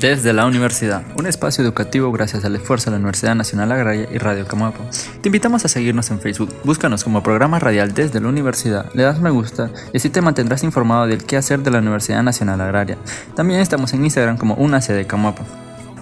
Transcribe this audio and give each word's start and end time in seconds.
Desde 0.00 0.32
la 0.32 0.46
universidad, 0.46 1.02
un 1.18 1.26
espacio 1.26 1.64
educativo 1.64 2.12
gracias 2.12 2.44
al 2.44 2.54
esfuerzo 2.54 2.86
de 2.86 2.92
la 2.92 2.98
Universidad 2.98 3.34
Nacional 3.34 3.72
Agraria 3.72 4.08
y 4.12 4.18
Radio 4.18 4.46
Camapo. 4.46 4.84
Te 5.20 5.28
invitamos 5.28 5.64
a 5.64 5.68
seguirnos 5.68 6.10
en 6.10 6.20
Facebook, 6.20 6.54
búscanos 6.62 7.02
como 7.02 7.22
programa 7.22 7.58
radial 7.58 7.92
desde 7.92 8.20
la 8.20 8.28
universidad, 8.28 8.92
le 8.94 9.02
das 9.02 9.20
me 9.20 9.30
gusta 9.30 9.70
y 9.92 9.96
así 9.96 10.08
te 10.08 10.20
mantendrás 10.20 10.62
informado 10.62 11.08
del 11.08 11.24
qué 11.24 11.36
hacer 11.36 11.64
de 11.64 11.72
la 11.72 11.78
Universidad 11.78 12.22
Nacional 12.22 12.60
Agraria. 12.60 12.96
También 13.34 13.60
estamos 13.60 13.92
en 13.92 14.04
Instagram 14.04 14.36
como 14.36 14.54
una 14.54 14.78
de 14.78 15.06
Camapo. 15.06 15.44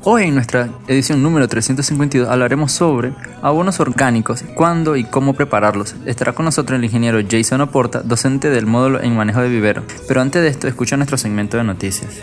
Hoy 0.09 0.23
en 0.23 0.37
nuestra 0.37 0.69
edición 0.87 1.21
número 1.21 1.49
352 1.49 2.29
hablaremos 2.29 2.71
sobre 2.71 3.13
abonos 3.43 3.81
orgánicos, 3.81 4.45
cuándo 4.55 4.95
y 4.95 5.03
cómo 5.03 5.35
prepararlos. 5.35 5.97
Estará 6.05 6.33
con 6.33 6.45
nosotros 6.45 6.79
el 6.79 6.85
ingeniero 6.85 7.19
Jason 7.29 7.61
Oporta, 7.61 8.03
docente 8.03 8.49
del 8.49 8.67
módulo 8.67 9.03
en 9.03 9.17
manejo 9.17 9.41
de 9.41 9.49
vivero. 9.49 9.83
Pero 10.07 10.21
antes 10.21 10.43
de 10.43 10.47
esto, 10.47 10.69
escucha 10.69 10.97
nuestro 10.97 11.19
segmento 11.19 11.57
de 11.57 11.65
noticias. 11.65 12.21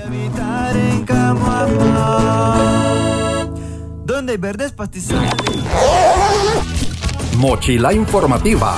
Mochila 7.35 7.91
informativa. 7.91 8.77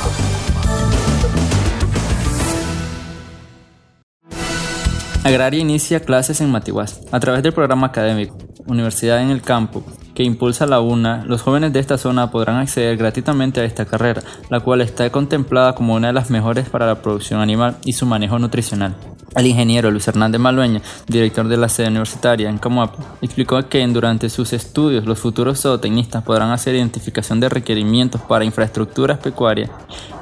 Agraria 5.23 5.59
inicia 5.59 5.99
clases 5.99 6.41
en 6.41 6.49
Matiguas 6.49 7.01
a 7.11 7.19
través 7.19 7.43
del 7.43 7.53
programa 7.53 7.85
académico 7.85 8.44
Universidad 8.67 9.21
en 9.21 9.29
el 9.29 9.41
Campo 9.41 9.83
que 10.15 10.23
impulsa 10.23 10.65
la 10.65 10.79
UNA, 10.79 11.25
los 11.27 11.41
jóvenes 11.41 11.73
de 11.73 11.81
esta 11.81 11.97
zona 11.97 12.31
podrán 12.31 12.55
acceder 12.55 12.95
gratuitamente 12.97 13.59
a 13.59 13.65
esta 13.65 13.85
carrera, 13.85 14.23
la 14.49 14.61
cual 14.61 14.81
está 14.81 15.07
contemplada 15.11 15.75
como 15.75 15.93
una 15.93 16.07
de 16.07 16.13
las 16.13 16.31
mejores 16.31 16.69
para 16.69 16.87
la 16.87 17.01
producción 17.01 17.41
animal 17.41 17.75
y 17.83 17.93
su 17.93 18.05
manejo 18.05 18.39
nutricional. 18.39 18.95
El 19.35 19.47
ingeniero 19.47 19.91
Luis 19.91 20.07
Hernández 20.07 20.39
Malueña, 20.39 20.81
director 21.07 21.49
de 21.49 21.57
la 21.57 21.67
sede 21.67 21.89
universitaria 21.89 22.49
en 22.49 22.57
Camuapo, 22.57 23.03
explicó 23.21 23.61
que 23.67 23.85
durante 23.85 24.29
sus 24.29 24.53
estudios 24.53 25.05
los 25.05 25.19
futuros 25.19 25.61
zootecnistas 25.61 26.23
podrán 26.23 26.51
hacer 26.51 26.75
identificación 26.75 27.41
de 27.41 27.49
requerimientos 27.49 28.21
para 28.21 28.45
infraestructuras 28.45 29.19
pecuarias, 29.19 29.69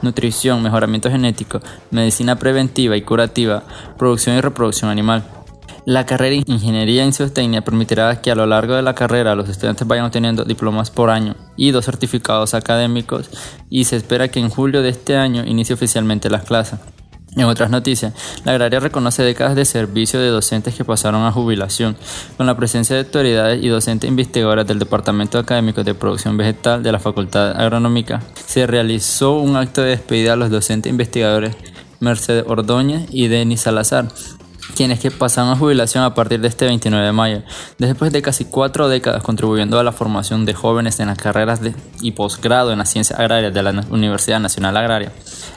nutrición, 0.02 0.64
mejoramiento 0.64 1.12
genético, 1.12 1.62
medicina 1.92 2.38
preventiva 2.38 2.98
y 2.98 3.04
curativa, 3.04 3.62
producción 4.00 4.36
y 4.36 4.42
reproducción 4.42 4.90
animal. 4.90 5.24
La 5.86 6.06
carrera 6.06 6.42
de 6.46 6.54
Ingeniería 6.54 7.04
en 7.04 7.12
Zootecnia 7.12 7.62
permitirá 7.62 8.22
que 8.22 8.32
a 8.32 8.36
lo 8.36 8.46
largo 8.46 8.74
de 8.74 8.82
la 8.82 8.96
carrera 8.96 9.36
los 9.36 9.50
estudiantes 9.50 9.86
vayan 9.86 10.06
obteniendo 10.06 10.46
diplomas 10.46 10.90
por 10.90 11.10
año 11.10 11.36
y 11.58 11.72
dos 11.72 11.84
certificados 11.84 12.54
académicos 12.54 13.30
y 13.70 13.84
se 13.84 13.98
espera 13.98 14.30
que 14.30 14.40
en 14.40 14.50
julio 14.50 14.82
de 14.82 14.90
este 14.90 15.18
año 15.18 15.44
inicie 15.46 15.74
oficialmente 15.74 16.30
las 16.30 16.44
clases. 16.44 16.80
En 17.36 17.44
otras 17.46 17.70
noticias, 17.70 18.14
la 18.46 18.54
agraria 18.54 18.80
reconoce 18.80 19.24
décadas 19.24 19.56
de 19.56 19.66
servicio 19.66 20.22
de 20.22 20.28
docentes 20.28 20.76
que 20.76 20.86
pasaron 20.86 21.26
a 21.26 21.32
jubilación, 21.32 21.98
con 22.38 22.46
la 22.46 22.56
presencia 22.56 22.96
de 22.96 23.02
autoridades 23.02 23.62
y 23.62 23.68
docentes 23.68 24.08
investigadoras 24.08 24.66
del 24.68 24.80
Departamento 24.80 25.38
Académico 25.38 25.84
de 25.84 25.96
Producción 25.96 26.38
Vegetal 26.38 26.82
de 26.82 26.92
la 26.92 27.00
Facultad 27.00 27.60
Agronómica. 27.60 28.22
Se 28.46 28.68
realizó 28.68 29.34
un 29.34 29.58
acto 29.58 29.82
de 29.82 29.90
despedida 29.90 30.34
a 30.34 30.36
los 30.38 30.52
docentes 30.52 30.92
investigadores 30.92 31.56
Mercedes 32.00 32.46
Ordóñez 32.48 33.08
y 33.12 33.28
Denis 33.30 33.62
Salazar, 33.62 34.10
quienes 34.76 35.00
que 35.00 35.12
pasan 35.12 35.50
a 35.50 35.56
jubilación 35.56 36.04
a 36.04 36.14
partir 36.14 36.40
de 36.42 36.48
este 36.48 36.66
29 36.66 37.06
de 37.06 37.12
mayo, 37.12 37.44
después 37.78 38.12
de 38.12 38.22
casi 38.22 38.46
cuatro 38.46 38.90
décadas 38.90 39.24
contribuyendo 39.24 39.80
a 39.80 39.84
la 39.84 39.92
formación 39.92 40.46
de 40.46 40.54
jóvenes 40.54 41.00
en 41.00 41.08
las 41.08 41.18
carreras 41.18 41.62
de, 41.62 41.76
y 42.02 42.12
posgrado 42.12 42.72
en 42.72 42.80
las 42.80 42.90
ciencias 42.90 43.20
agrarias 43.20 43.54
de 43.54 43.64
la 43.64 43.72
Universidad 43.90 44.40
Nacional 44.40 44.78
Agraria. 44.78 45.12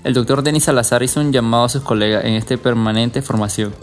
El 0.05 0.15
doctor 0.15 0.43
Denis 0.43 0.65
Salazar 0.65 1.03
hizo 1.03 1.21
un 1.21 1.33
llamado 1.33 1.65
a 1.65 1.69
sus 1.69 1.83
colegas 1.83 2.25
en 2.25 2.34
esta 2.34 2.56
permanente 2.56 3.22
formación. 3.22 3.75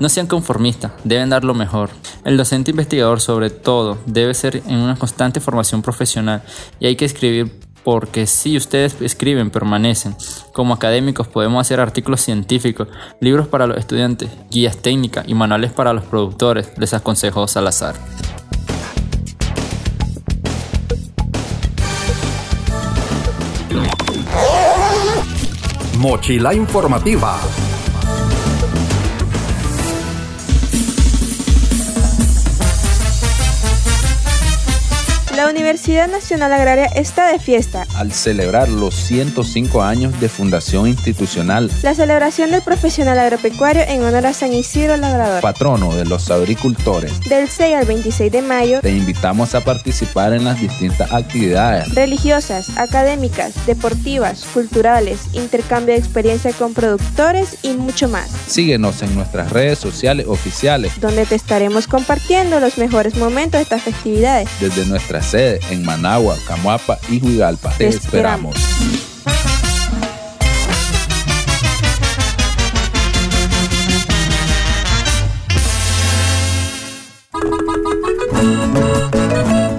No 0.00 0.08
sean 0.08 0.26
conformistas, 0.26 0.92
deben 1.04 1.28
dar 1.28 1.44
lo 1.44 1.54
mejor. 1.54 1.90
El 2.24 2.36
docente 2.36 2.70
investigador 2.70 3.20
sobre 3.20 3.50
todo 3.50 3.98
debe 4.06 4.32
ser 4.32 4.62
en 4.66 4.76
una 4.76 4.96
constante 4.96 5.40
formación 5.40 5.82
profesional 5.82 6.42
y 6.80 6.86
hay 6.86 6.96
que 6.96 7.04
escribir 7.04 7.60
porque 7.90 8.26
si 8.26 8.54
ustedes 8.54 9.00
escriben, 9.00 9.48
permanecen. 9.48 10.14
Como 10.52 10.74
académicos 10.74 11.26
podemos 11.26 11.58
hacer 11.62 11.80
artículos 11.80 12.20
científicos, 12.20 12.86
libros 13.18 13.48
para 13.48 13.66
los 13.66 13.78
estudiantes, 13.78 14.28
guías 14.50 14.76
técnicas 14.76 15.26
y 15.26 15.32
manuales 15.32 15.72
para 15.72 15.94
los 15.94 16.04
productores, 16.04 16.70
les 16.76 16.92
aconsejó 16.92 17.48
Salazar. 17.48 17.94
Mochila 25.96 26.52
informativa. 26.52 27.40
Universidad 35.68 36.08
Nacional 36.08 36.50
Agraria 36.54 36.86
está 36.86 37.30
de 37.30 37.38
fiesta. 37.38 37.86
Al 37.94 38.10
celebrar 38.10 38.70
los 38.70 38.94
105 38.94 39.82
años 39.82 40.18
de 40.18 40.30
fundación 40.30 40.88
institucional. 40.88 41.70
La 41.82 41.94
celebración 41.94 42.50
del 42.50 42.62
profesional 42.62 43.18
agropecuario 43.18 43.82
en 43.86 44.02
honor 44.02 44.24
a 44.24 44.32
San 44.32 44.54
Isidro 44.54 44.96
Labrador. 44.96 45.42
Patrono 45.42 45.94
de 45.94 46.06
los 46.06 46.30
agricultores. 46.30 47.20
Del 47.28 47.50
6 47.50 47.76
al 47.76 47.84
26 47.84 48.32
de 48.32 48.40
mayo. 48.40 48.80
Te 48.80 48.92
invitamos 48.92 49.54
a 49.54 49.60
participar 49.60 50.32
en 50.32 50.44
las 50.44 50.58
distintas 50.58 51.12
actividades. 51.12 51.94
Religiosas, 51.94 52.70
académicas, 52.78 53.52
deportivas, 53.66 54.46
culturales, 54.54 55.20
intercambio 55.34 55.92
de 55.92 56.00
experiencia 56.00 56.54
con 56.54 56.72
productores 56.72 57.58
y 57.62 57.74
mucho 57.74 58.08
más. 58.08 58.30
Síguenos 58.46 59.02
en 59.02 59.14
nuestras 59.14 59.52
redes 59.52 59.78
sociales 59.78 60.28
oficiales. 60.28 60.98
Donde 60.98 61.26
te 61.26 61.34
estaremos 61.34 61.86
compartiendo 61.86 62.58
los 62.58 62.78
mejores 62.78 63.16
momentos 63.16 63.58
de 63.58 63.64
estas 63.64 63.82
festividades. 63.82 64.48
Desde 64.60 64.86
nuestras 64.86 65.26
sede 65.26 65.57
en 65.70 65.84
Managua, 65.84 66.36
Camuapa 66.46 66.98
y 67.08 67.22
Huigalpa. 67.22 67.70
Te, 67.76 67.88
esperamos. 67.88 68.56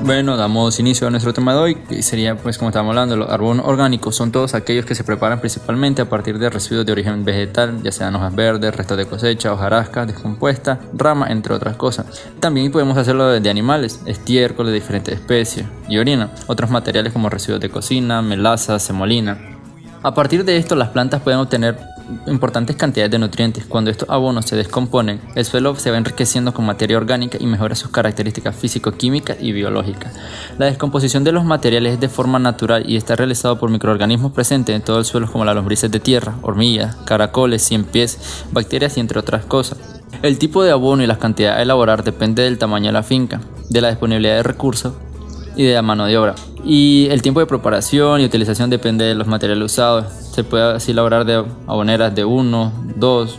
Bueno, 0.09 0.37
damos 0.37 0.79
inicio 0.79 1.05
a 1.05 1.11
nuestro 1.11 1.35
tema 1.35 1.53
de 1.53 1.59
hoy, 1.59 1.75
que 1.75 2.01
sería, 2.01 2.35
pues 2.35 2.57
como 2.57 2.69
estábamos 2.69 2.93
hablando, 2.93 3.15
los 3.15 3.29
árboles 3.29 3.61
orgánicos 3.63 4.15
son 4.15 4.31
todos 4.31 4.55
aquellos 4.55 4.83
que 4.83 4.95
se 4.95 5.03
preparan 5.03 5.39
principalmente 5.39 6.01
a 6.01 6.09
partir 6.09 6.39
de 6.39 6.49
residuos 6.49 6.83
de 6.83 6.91
origen 6.93 7.23
vegetal, 7.23 7.83
ya 7.83 7.91
sean 7.91 8.15
hojas 8.15 8.33
verdes, 8.33 8.75
restos 8.75 8.97
de 8.97 9.05
cosecha, 9.05 9.53
hojarasca, 9.53 10.07
descompuesta, 10.07 10.79
rama, 10.93 11.27
entre 11.29 11.53
otras 11.53 11.75
cosas. 11.75 12.07
También 12.39 12.71
podemos 12.71 12.97
hacerlo 12.97 13.27
de 13.27 13.49
animales, 13.51 14.01
estiércol 14.07 14.65
de 14.65 14.73
diferentes 14.73 15.13
especies 15.13 15.67
y 15.87 15.99
orina, 15.99 16.31
otros 16.47 16.71
materiales 16.71 17.13
como 17.13 17.29
residuos 17.29 17.61
de 17.61 17.69
cocina, 17.69 18.23
melaza, 18.23 18.79
semolina. 18.79 19.37
A 20.01 20.15
partir 20.15 20.43
de 20.43 20.57
esto, 20.57 20.73
las 20.73 20.89
plantas 20.89 21.21
pueden 21.21 21.39
obtener 21.39 21.77
importantes 22.27 22.75
cantidades 22.75 23.11
de 23.11 23.19
nutrientes. 23.19 23.65
Cuando 23.65 23.91
estos 23.91 24.09
abonos 24.09 24.45
se 24.45 24.55
descomponen, 24.55 25.21
el 25.35 25.45
suelo 25.45 25.75
se 25.75 25.91
va 25.91 25.97
enriqueciendo 25.97 26.53
con 26.53 26.65
materia 26.65 26.97
orgánica 26.97 27.37
y 27.39 27.45
mejora 27.45 27.75
sus 27.75 27.89
características 27.89 28.55
físico-químicas 28.55 29.37
y 29.39 29.51
biológicas. 29.51 30.13
La 30.57 30.65
descomposición 30.65 31.23
de 31.23 31.31
los 31.31 31.45
materiales 31.45 31.93
es 31.93 31.99
de 31.99 32.09
forma 32.09 32.39
natural 32.39 32.89
y 32.89 32.97
está 32.97 33.15
realizado 33.15 33.59
por 33.59 33.69
microorganismos 33.69 34.31
presentes 34.31 34.75
en 34.75 34.81
todo 34.81 34.99
el 34.99 35.05
suelo 35.05 35.31
como 35.31 35.45
las 35.45 35.55
lombrices 35.55 35.91
de 35.91 35.99
tierra, 35.99 36.35
hormigas, 36.41 36.95
caracoles, 37.05 37.63
cien 37.63 37.83
pies, 37.83 38.45
bacterias 38.51 38.97
y 38.97 38.99
entre 38.99 39.19
otras 39.19 39.45
cosas. 39.45 39.77
El 40.21 40.37
tipo 40.37 40.63
de 40.63 40.71
abono 40.71 41.03
y 41.03 41.07
la 41.07 41.19
cantidad 41.19 41.57
a 41.57 41.61
elaborar 41.61 42.03
depende 42.03 42.43
del 42.43 42.57
tamaño 42.57 42.87
de 42.87 42.93
la 42.93 43.03
finca, 43.03 43.41
de 43.69 43.81
la 43.81 43.89
disponibilidad 43.89 44.35
de 44.35 44.43
recursos 44.43 44.93
y 45.59 45.65
de 45.65 45.73
la 45.73 45.81
mano 45.81 46.05
de 46.05 46.17
obra. 46.17 46.35
Y 46.63 47.09
el 47.11 47.21
tiempo 47.21 47.41
de 47.41 47.45
preparación 47.45 48.21
y 48.21 48.25
utilización 48.25 48.69
depende 48.69 49.03
de 49.03 49.13
los 49.13 49.27
materiales 49.27 49.65
usados. 49.65 50.05
Se 50.31 50.45
puede 50.45 50.75
así 50.75 50.91
elaborar 50.91 51.25
de 51.25 51.43
aboneras 51.67 52.15
de 52.15 52.23
uno, 52.23 52.71
dos 52.95 53.37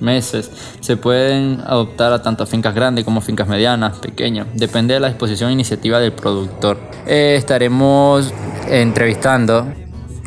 meses. 0.00 0.50
Se 0.80 0.96
pueden 0.96 1.60
adoptar 1.66 2.14
a 2.14 2.22
tanto 2.22 2.46
fincas 2.46 2.74
grandes 2.74 3.04
como 3.04 3.20
fincas 3.20 3.48
medianas, 3.48 3.98
pequeñas. 3.98 4.46
Depende 4.54 4.94
de 4.94 5.00
la 5.00 5.08
disposición 5.08 5.50
e 5.50 5.52
iniciativa 5.52 6.00
del 6.00 6.12
productor. 6.12 6.78
Eh, 7.06 7.34
estaremos 7.36 8.32
entrevistando 8.66 9.66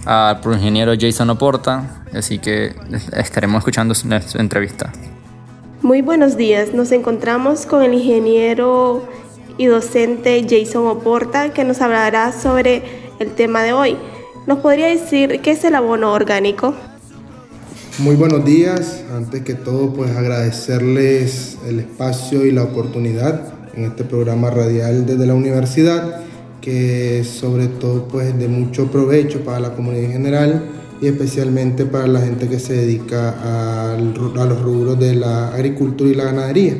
al 0.05 0.39
ingeniero 0.45 0.93
Jason 0.99 1.31
Oporta, 1.31 2.03
así 2.13 2.37
que 2.37 2.75
estaremos 3.13 3.61
escuchando 3.61 3.95
su 3.95 4.37
entrevista. 4.37 4.93
Muy 5.81 6.03
buenos 6.03 6.37
días, 6.37 6.75
nos 6.75 6.91
encontramos 6.91 7.65
con 7.65 7.81
el 7.81 7.95
ingeniero 7.95 9.01
y 9.61 9.67
docente 9.67 10.43
Jason 10.49 10.87
Oporta 10.87 11.53
que 11.53 11.63
nos 11.63 11.81
hablará 11.81 12.31
sobre 12.31 12.81
el 13.19 13.35
tema 13.35 13.61
de 13.61 13.73
hoy. 13.73 13.95
¿Nos 14.47 14.57
podría 14.57 14.87
decir 14.87 15.39
qué 15.43 15.51
es 15.51 15.63
el 15.63 15.75
abono 15.75 16.13
orgánico? 16.13 16.73
Muy 17.99 18.15
buenos 18.15 18.43
días, 18.43 19.03
antes 19.15 19.43
que 19.43 19.53
todo 19.53 19.93
pues 19.93 20.09
agradecerles 20.17 21.59
el 21.67 21.79
espacio 21.79 22.43
y 22.43 22.51
la 22.51 22.63
oportunidad 22.63 23.53
en 23.75 23.83
este 23.83 24.03
programa 24.03 24.49
radial 24.49 25.05
desde 25.05 25.27
la 25.27 25.35
universidad 25.35 26.21
que 26.59 27.23
sobre 27.23 27.67
todo 27.67 28.07
pues 28.07 28.35
de 28.39 28.47
mucho 28.47 28.89
provecho 28.89 29.41
para 29.45 29.59
la 29.59 29.75
comunidad 29.75 30.05
en 30.05 30.11
general 30.11 30.63
y 31.01 31.05
especialmente 31.05 31.85
para 31.85 32.07
la 32.07 32.21
gente 32.21 32.47
que 32.47 32.59
se 32.59 32.73
dedica 32.73 33.93
a, 33.93 33.95
los 33.95 34.61
rubros 34.63 34.99
de 34.99 35.13
la 35.13 35.49
agricultura 35.49 36.09
y 36.09 36.15
la 36.15 36.23
ganadería. 36.23 36.77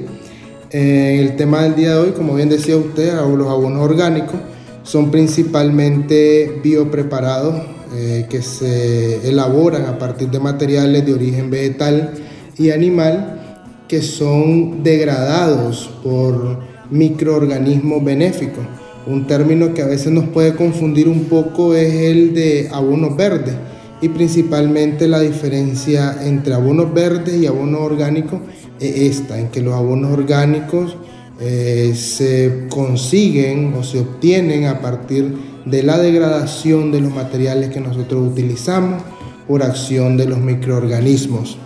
En 0.74 1.20
el 1.20 1.36
tema 1.36 1.64
del 1.64 1.76
día 1.76 1.90
de 1.90 1.98
hoy, 1.98 2.12
como 2.12 2.36
bien 2.36 2.48
decía 2.48 2.78
usted, 2.78 3.14
los 3.14 3.48
abonos 3.50 3.82
orgánicos 3.82 4.40
son 4.84 5.12
principalmente 5.12 6.62
biopreparados 6.64 7.56
eh, 7.94 8.26
que 8.30 8.42
se 8.42 9.28
elaboran 9.28 9.86
a 9.86 10.00
partir 10.00 10.30
de 10.30 10.40
materiales 10.40 11.06
de 11.06 11.14
origen 11.14 11.50
vegetal 11.50 12.14
y 12.58 12.70
animal 12.70 13.66
que 13.90 14.02
son 14.02 14.82
degradados 14.82 15.90
por 16.02 16.60
microorganismos 16.90 18.02
benéficos. 18.02 18.64
Un 19.08 19.28
término 19.28 19.74
que 19.74 19.82
a 19.82 19.88
veces 19.88 20.14
nos 20.14 20.30
puede 20.30 20.56
confundir 20.56 21.10
un 21.10 21.26
poco 21.26 21.76
es 21.76 21.94
el 21.94 22.34
de 22.34 22.70
abonos 22.72 23.18
verdes 23.18 23.56
y 24.02 24.08
principalmente 24.08 25.10
la 25.10 25.20
diferencia 25.20 26.16
entre 26.24 26.54
abonos 26.54 26.94
verdes 26.94 27.36
y 27.42 27.46
abonos 27.46 27.82
orgánicos 27.82 28.40
esta, 28.82 29.40
en 29.40 29.50
que 29.50 29.62
los 29.62 29.74
abonos 29.74 30.12
orgánicos 30.12 30.98
eh, 31.40 31.94
se 31.96 32.68
consiguen 32.70 33.74
o 33.74 33.84
se 33.84 34.00
obtienen 34.00 34.66
a 34.66 34.80
partir 34.80 35.36
de 35.66 35.84
la 35.84 35.98
degradación 35.98 36.92
de 36.92 37.02
los 37.02 37.14
materiales 37.14 37.70
que 37.70 37.80
nosotros 37.80 38.28
utilizamos 38.28 39.02
por 39.48 39.64
acción 39.64 40.18
de 40.18 40.26
los 40.26 40.40
microorganismos. 40.40 41.58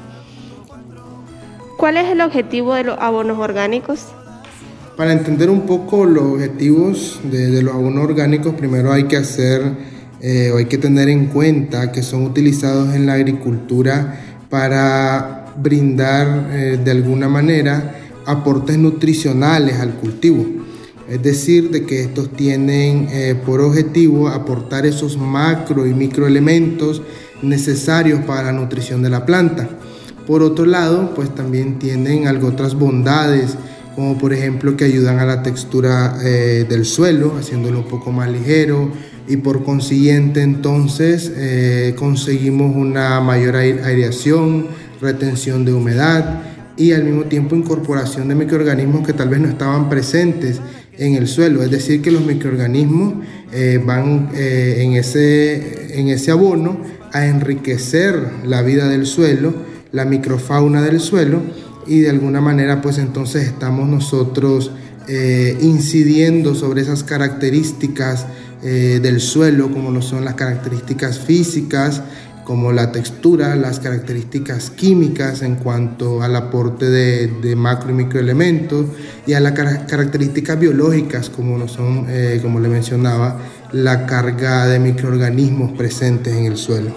¿Cuál 1.77 1.97
es 1.97 2.09
el 2.09 2.21
objetivo 2.21 2.73
de 2.73 2.83
los 2.83 2.97
abonos 2.99 3.37
orgánicos? 3.37 4.05
Para 4.95 5.11
entender 5.11 5.49
un 5.49 5.61
poco 5.61 6.05
los 6.05 6.23
objetivos 6.23 7.19
de, 7.29 7.61
los 7.61 7.73
abonos 7.73 8.05
orgánicos, 8.05 8.53
primero 8.55 8.93
hay 8.93 9.05
que 9.05 9.17
hacer 9.17 9.95
eh, 10.21 10.51
hay 10.57 10.65
que 10.65 10.77
tener 10.77 11.09
en 11.09 11.27
cuenta 11.27 11.91
que 11.91 12.01
son 12.01 12.23
utilizados 12.23 12.95
en 12.95 13.05
la 13.05 13.13
agricultura 13.13 14.39
para 14.49 15.44
brindar 15.57 16.49
eh, 16.51 16.79
de 16.83 16.91
alguna 16.91 17.29
manera 17.29 17.99
aportes 18.25 18.77
nutricionales 18.77 19.79
al 19.79 19.95
cultivo. 19.95 20.45
Es 21.09 21.21
decir, 21.21 21.69
de 21.69 21.85
que 21.85 22.01
estos 22.01 22.31
tienen 22.31 23.07
eh, 23.11 23.35
por 23.45 23.61
objetivo 23.61 24.27
aportar 24.27 24.85
esos 24.85 25.17
macro 25.17 25.85
y 25.85 25.93
microelementos 25.93 27.03
necesarios 27.43 28.21
para 28.25 28.43
la 28.43 28.51
nutrición 28.53 29.03
de 29.03 29.09
la 29.09 29.25
planta. 29.25 29.69
Por 30.25 30.41
otro 30.41 30.65
lado, 30.65 31.13
pues 31.13 31.33
también 31.35 31.77
tienen 31.77 32.27
algo 32.27 32.47
otras 32.47 32.73
bondades, 32.73 33.55
como 33.95 34.17
por 34.17 34.33
ejemplo 34.33 34.75
que 34.75 34.85
ayudan 34.85 35.19
a 35.19 35.25
la 35.25 35.43
textura 35.43 36.17
del 36.17 36.85
suelo, 36.85 37.35
haciéndolo 37.37 37.79
un 37.79 37.87
poco 37.87 38.11
más 38.11 38.31
ligero, 38.31 38.91
y 39.27 39.37
por 39.37 39.63
consiguiente 39.63 40.41
entonces 40.41 41.31
eh, 41.35 41.95
conseguimos 41.97 42.75
una 42.75 43.19
mayor 43.21 43.55
aireación, 43.55 44.67
retención 45.05 45.63
de 45.63 45.73
humedad 45.73 46.41
y 46.77 46.91
al 46.91 47.03
mismo 47.03 47.23
tiempo 47.23 47.55
incorporación 47.55 48.27
de 48.27 48.35
microorganismos 48.35 49.05
que 49.05 49.13
tal 49.13 49.29
vez 49.29 49.39
no 49.39 49.47
estaban 49.47 49.89
presentes 49.89 50.59
en 50.97 51.15
el 51.15 51.27
suelo. 51.27 51.63
Es 51.63 51.71
decir, 51.71 52.01
que 52.01 52.11
los 52.11 52.25
microorganismos 52.25 53.13
eh, 53.51 53.81
van 53.83 54.29
eh, 54.35 54.77
en, 54.79 54.93
ese, 54.93 55.99
en 55.99 56.09
ese 56.09 56.31
abono 56.31 56.77
a 57.13 57.25
enriquecer 57.27 58.19
la 58.45 58.61
vida 58.61 58.89
del 58.89 59.05
suelo, 59.05 59.53
la 59.91 60.03
microfauna 60.03 60.81
del 60.81 60.99
suelo 60.99 61.41
y 61.87 61.99
de 61.99 62.09
alguna 62.09 62.41
manera 62.41 62.81
pues 62.81 62.97
entonces 62.97 63.47
estamos 63.47 63.87
nosotros 63.87 64.71
incidiendo 65.61 66.55
sobre 66.55 66.81
esas 66.81 67.03
características 67.03 68.25
eh, 68.67 68.99
del 68.99 69.21
suelo, 69.21 69.69
como 69.71 69.91
lo 69.91 70.01
son 70.01 70.25
las 70.25 70.33
características 70.33 71.19
físicas, 71.19 72.01
como 72.45 72.71
la 72.71 72.91
textura, 72.91 73.55
las 73.55 73.79
características 73.79 74.69
químicas 74.69 75.41
en 75.41 75.55
cuanto 75.55 76.21
al 76.21 76.35
aporte 76.35 76.89
de, 76.89 77.55
macro 77.55 77.89
y 77.89 77.93
microelementos 77.93 78.85
y 79.25 79.33
a 79.33 79.39
las 79.39 79.53
características 79.53 80.57
biológicas 80.59 81.29
como 81.29 81.57
lo 81.57 81.67
son, 81.67 82.05
eh, 82.07 82.39
como 82.41 82.59
le 82.59 82.69
mencionaba, 82.69 83.39
la 83.71 84.05
carga 84.05 84.67
de 84.67 84.79
microorganismos 84.79 85.71
presentes 85.73 86.33
en 86.35 86.45
el 86.45 86.55
suelo. 86.55 86.91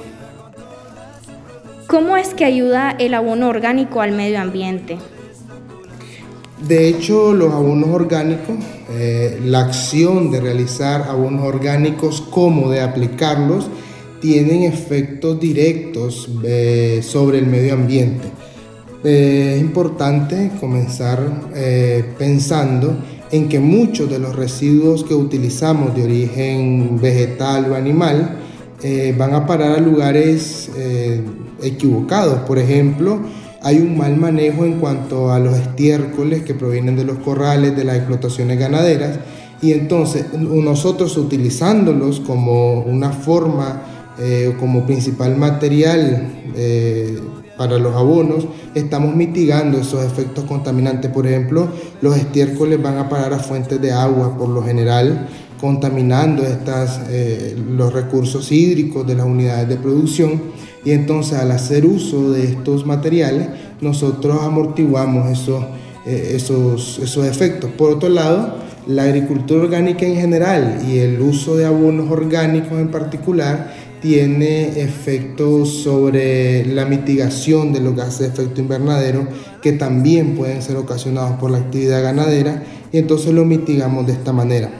¿Cómo 1.86 2.18
es 2.18 2.34
que 2.34 2.44
ayuda 2.44 2.90
el 2.90 3.14
abono 3.14 3.48
orgánico 3.48 4.02
al 4.02 4.12
medio 4.12 4.40
ambiente? 4.40 4.98
De 6.66 6.88
hecho, 6.88 7.32
los 7.32 7.54
abonos 7.54 7.88
orgánicos, 7.90 8.56
eh, 8.90 9.40
la 9.44 9.60
acción 9.60 10.30
de 10.30 10.40
realizar 10.40 11.02
abonos 11.08 11.46
orgánicos 11.46 12.20
como 12.20 12.68
de 12.68 12.82
aplicarlos, 12.82 13.70
tienen 14.20 14.62
efectos 14.62 15.40
directos 15.40 16.28
eh, 16.44 17.00
sobre 17.02 17.38
el 17.38 17.46
medio 17.46 17.74
ambiente. 17.74 18.28
Eh, 19.04 19.54
es 19.56 19.60
importante 19.60 20.50
comenzar 20.60 21.50
pensando 22.18 22.96
en 23.30 23.48
que 23.48 23.60
muchos 23.60 24.10
de 24.10 24.18
los 24.18 24.34
residuos 24.34 25.04
que 25.04 25.14
utilizamos 25.14 25.94
de 25.94 26.04
origen 26.04 26.98
vegetal 27.00 27.70
o 27.70 27.74
animal 27.74 28.38
van 29.16 29.34
a 29.34 29.44
parar 29.44 29.72
a 29.72 29.80
lugares 29.80 30.70
equivocados. 31.62 32.40
Por 32.40 32.58
ejemplo, 32.58 33.20
hay 33.62 33.78
un 33.78 33.98
mal 33.98 34.16
manejo 34.16 34.64
en 34.64 34.74
cuanto 34.74 35.32
a 35.32 35.38
los 35.38 35.56
estiércoles 35.56 36.42
que 36.42 36.54
provienen 36.54 36.96
de 36.96 37.04
los 37.04 37.18
corrales, 37.18 37.76
de 37.76 37.84
las 37.84 37.96
explotaciones 37.96 38.58
ganaderas, 38.58 39.18
y 39.60 39.72
entonces 39.72 40.32
nosotros 40.32 41.16
utilizándolos 41.16 42.20
como 42.20 42.80
una 42.82 43.10
forma 43.10 43.82
eh, 44.20 44.56
como 44.58 44.84
principal 44.84 45.36
material 45.36 46.28
eh, 46.56 47.20
para 47.56 47.78
los 47.78 47.94
abonos, 47.94 48.46
estamos 48.74 49.14
mitigando 49.14 49.78
esos 49.78 50.04
efectos 50.04 50.44
contaminantes. 50.44 51.10
Por 51.12 51.26
ejemplo, 51.26 51.68
los 52.00 52.16
estiércoles 52.16 52.82
van 52.82 52.98
a 52.98 53.08
parar 53.08 53.32
a 53.32 53.38
fuentes 53.38 53.80
de 53.80 53.92
agua 53.92 54.36
por 54.36 54.48
lo 54.48 54.62
general, 54.64 55.28
contaminando 55.60 56.42
estas, 56.42 57.02
eh, 57.10 57.56
los 57.70 57.92
recursos 57.92 58.50
hídricos 58.50 59.06
de 59.06 59.14
las 59.14 59.26
unidades 59.26 59.68
de 59.68 59.76
producción 59.76 60.42
y 60.84 60.90
entonces 60.90 61.38
al 61.38 61.52
hacer 61.52 61.86
uso 61.86 62.32
de 62.32 62.44
estos 62.44 62.86
materiales 62.86 63.48
nosotros 63.80 64.42
amortiguamos 64.42 65.30
esos, 65.30 65.64
esos, 66.06 66.98
esos 67.00 67.24
efectos. 67.24 67.70
Por 67.70 67.92
otro 67.92 68.08
lado, 68.08 68.54
la 68.88 69.02
agricultura 69.02 69.64
orgánica 69.64 70.06
en 70.06 70.16
general 70.16 70.80
y 70.88 70.98
el 70.98 71.20
uso 71.20 71.56
de 71.56 71.66
abonos 71.66 72.10
orgánicos 72.10 72.78
en 72.78 72.88
particular 72.88 73.87
tiene 74.00 74.80
efectos 74.80 75.82
sobre 75.82 76.64
la 76.66 76.84
mitigación 76.84 77.72
de 77.72 77.80
los 77.80 77.94
gases 77.94 78.20
de 78.20 78.26
efecto 78.28 78.60
invernadero 78.60 79.26
que 79.62 79.72
también 79.72 80.36
pueden 80.36 80.62
ser 80.62 80.76
ocasionados 80.76 81.38
por 81.38 81.50
la 81.50 81.58
actividad 81.58 82.02
ganadera 82.02 82.62
y 82.92 82.98
entonces 82.98 83.32
lo 83.32 83.44
mitigamos 83.44 84.06
de 84.06 84.12
esta 84.12 84.32
manera. 84.32 84.70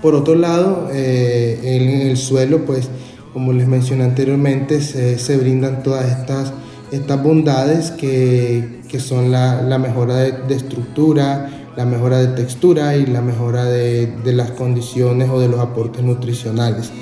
Por 0.00 0.14
otro 0.14 0.34
lado, 0.34 0.88
eh, 0.92 1.58
en 1.62 2.08
el 2.08 2.16
suelo 2.16 2.64
pues 2.64 2.88
como 3.34 3.52
les 3.52 3.66
mencioné 3.66 4.04
anteriormente, 4.04 4.80
se, 4.80 5.36
brindan 5.36 5.82
todas 5.82 6.06
estas, 6.06 6.52
estas 6.92 7.20
bondades 7.20 7.90
que, 7.90 8.80
son 9.00 9.32
la, 9.32 9.76
mejora 9.80 10.18
de, 10.18 10.54
estructura, 10.54 11.63
la 11.76 11.84
mejora 11.84 12.18
de 12.18 12.28
textura 12.28 12.96
y 12.96 13.06
la 13.06 13.20
mejora 13.20 13.64
de, 13.64 14.12
las 14.24 14.50
condiciones 14.52 15.30
o 15.30 15.40
de 15.40 15.48
los 15.48 15.60
aportes 15.60 16.02
nutricionales. 16.02 16.92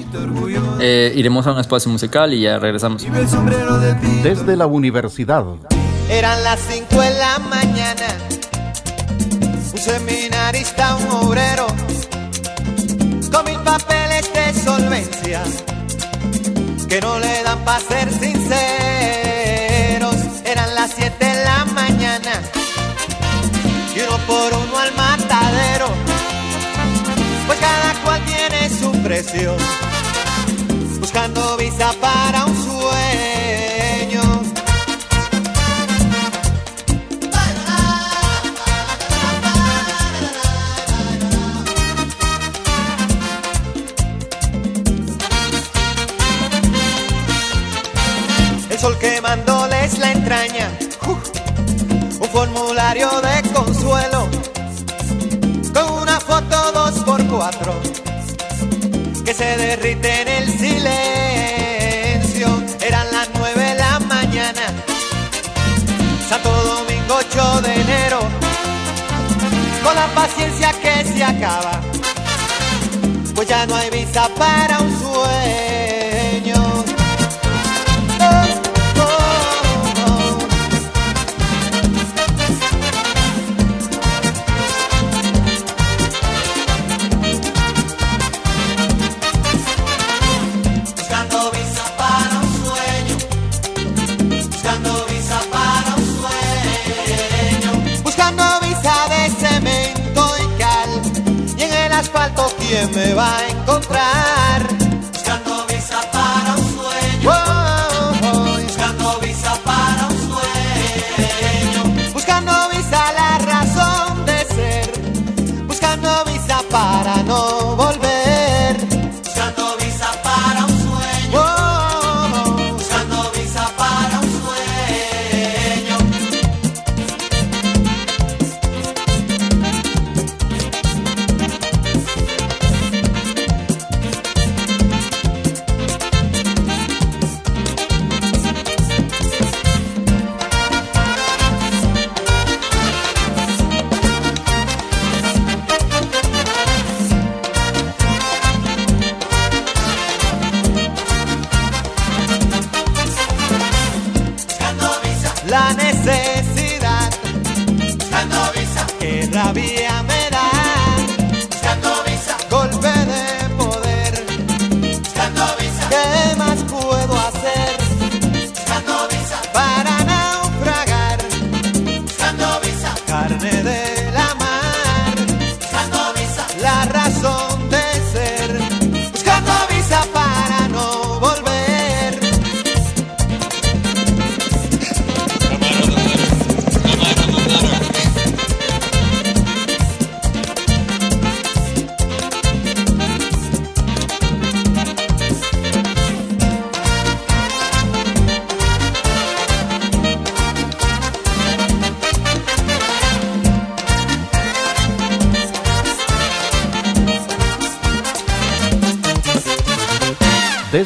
Eh, 0.81 1.13
iremos 1.15 1.47
a 1.47 1.53
un 1.53 1.59
espacio 1.59 1.91
musical 1.91 2.33
y 2.33 2.43
ya 2.43 2.59
regresamos. 2.59 3.05
Desde 4.23 4.57
la 4.57 4.67
universidad. 4.67 5.45
Eran 6.09 6.43
las 6.45 6.61
5 6.61 7.01
de 7.01 7.11
la 7.11 7.39
mañana, 7.39 8.07
un 9.73 9.79
seminarista, 9.79 10.97
un 10.97 11.27
obrero, 11.27 11.67
con 13.31 13.45
mil 13.45 13.59
papeles 13.61 14.31
de 14.35 14.61
solvencia 14.61 15.43
que 16.89 17.01
no 17.01 17.19
le 17.19 17.43
dan 17.43 17.59
para 17.65 17.81
ser 17.81 18.11
sinceros. 18.11 19.42
buscando 30.99 31.57
visa 31.57 31.93
para 32.01 32.45
un 32.45 32.57
sueño. 32.57 34.23
El 48.71 48.79
sol 48.79 48.99
quemándoles 48.99 49.99
la 49.99 50.13
entraña, 50.13 50.69
un 52.21 52.29
formulario 52.29 53.09
de 53.21 53.51
consuelo, 53.53 54.29
con 55.73 56.03
una 56.03 56.19
foto 56.19 56.73
dos 56.73 57.05
por 57.05 57.25
cuatro 57.29 58.02
se 59.43 59.57
derrite 59.57 60.23
en 60.23 60.29
el 60.29 60.47
silencio. 60.59 62.49
Eran 62.81 63.11
las 63.11 63.29
nueve 63.35 63.61
de 63.61 63.75
la 63.75 63.99
mañana, 64.01 64.63
Santo 66.29 66.51
Domingo 66.51 67.17
8 67.19 67.63
de 67.63 67.75
enero, 67.81 68.21
con 69.83 69.95
la 69.95 70.07
paciencia 70.15 70.73
que 70.83 71.05
se 71.05 71.25
acaba, 71.25 71.81
pues 73.35 73.49
ya 73.49 73.67
no 73.67 73.75
hay 73.75 73.91
visa 73.91 74.29
para 74.37 74.79
un 74.81 74.91
sueño. 75.01 75.92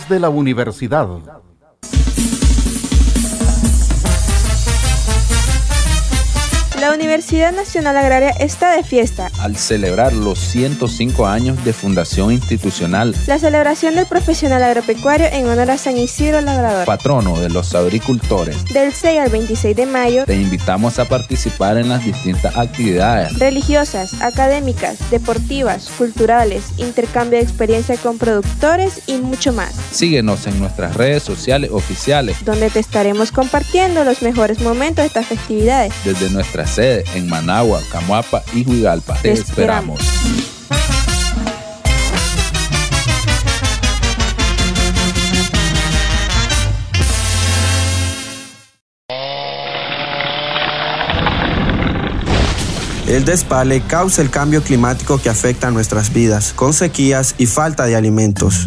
Desde 0.08 0.20
la 0.20 0.28
universidad. 0.28 1.08
Universidad 6.97 7.53
Nacional 7.53 7.95
Agraria 7.99 8.31
está 8.31 8.73
de 8.75 8.83
fiesta. 8.83 9.31
Al 9.41 9.55
celebrar 9.57 10.15
los 10.15 10.38
105 10.38 11.26
años 11.26 11.62
de 11.62 11.75
fundación 11.75 12.33
institucional, 12.33 13.15
La 13.26 13.38
celebración 13.38 13.95
del 13.97 14.07
profesional 14.07 14.62
agropecuario 14.62 15.26
en 15.31 15.47
honor 15.47 15.71
a 15.73 15.76
San 15.76 15.99
Isidro 15.99 16.41
Labrador. 16.41 16.87
patrono 16.87 17.38
de 17.38 17.50
los 17.50 17.75
agricultores, 17.75 18.65
Del 18.73 18.95
6 18.95 19.21
al 19.21 19.29
26 19.31 19.76
de 19.76 19.85
mayo, 19.85 20.25
te 20.25 20.37
invitamos 20.37 20.99
a 20.99 21.05
participar 21.05 21.76
en 21.76 21.91
las 21.91 22.03
distintas 22.03 22.57
actividades. 22.57 23.38
religiosas, 23.38 24.15
académicas, 24.23 24.97
deportivas, 25.11 25.91
culturales, 25.99 26.65
intercambio 26.79 27.38
de 27.38 27.45
experiencia 27.45 27.99
con 27.99 28.17
productores 28.17 29.03
y 29.07 29.19
mucho 29.19 29.53
más, 29.53 29.75
Síguenos 29.93 30.47
en 30.47 30.59
nuestras 30.59 30.97
redes 30.97 31.23
sociales 31.23 31.71
oficiales 31.73 32.38
donde 32.45 32.71
te 32.71 32.81
estaremos 32.81 33.33
compartiendo 33.33 34.03
los 34.03 34.23
mejores 34.23 34.61
momentos 34.61 35.03
de 35.03 35.09
estas 35.09 35.26
festividades. 35.26 35.93
desde 36.03 36.31
nuestra 36.31 36.67
sede 36.67 36.86
en 37.14 37.28
Managua, 37.28 37.81
Camuapa 37.90 38.43
y 38.55 38.66
Huigalpa. 38.66 39.14
Te 39.14 39.33
Te 39.35 39.40
esperamos. 39.40 40.00
El 53.09 53.25
despale 53.25 53.83
causa 53.83 54.21
el 54.21 54.31
cambio 54.31 54.62
climático 54.62 55.19
que 55.19 55.28
afecta 55.28 55.69
a 55.69 55.71
nuestras 55.71 56.12
vidas, 56.12 56.52
con 56.52 56.73
sequías 56.73 57.37
y 57.38 57.47
falta 57.47 57.87
de 57.87 57.95
alimentos. 57.95 58.66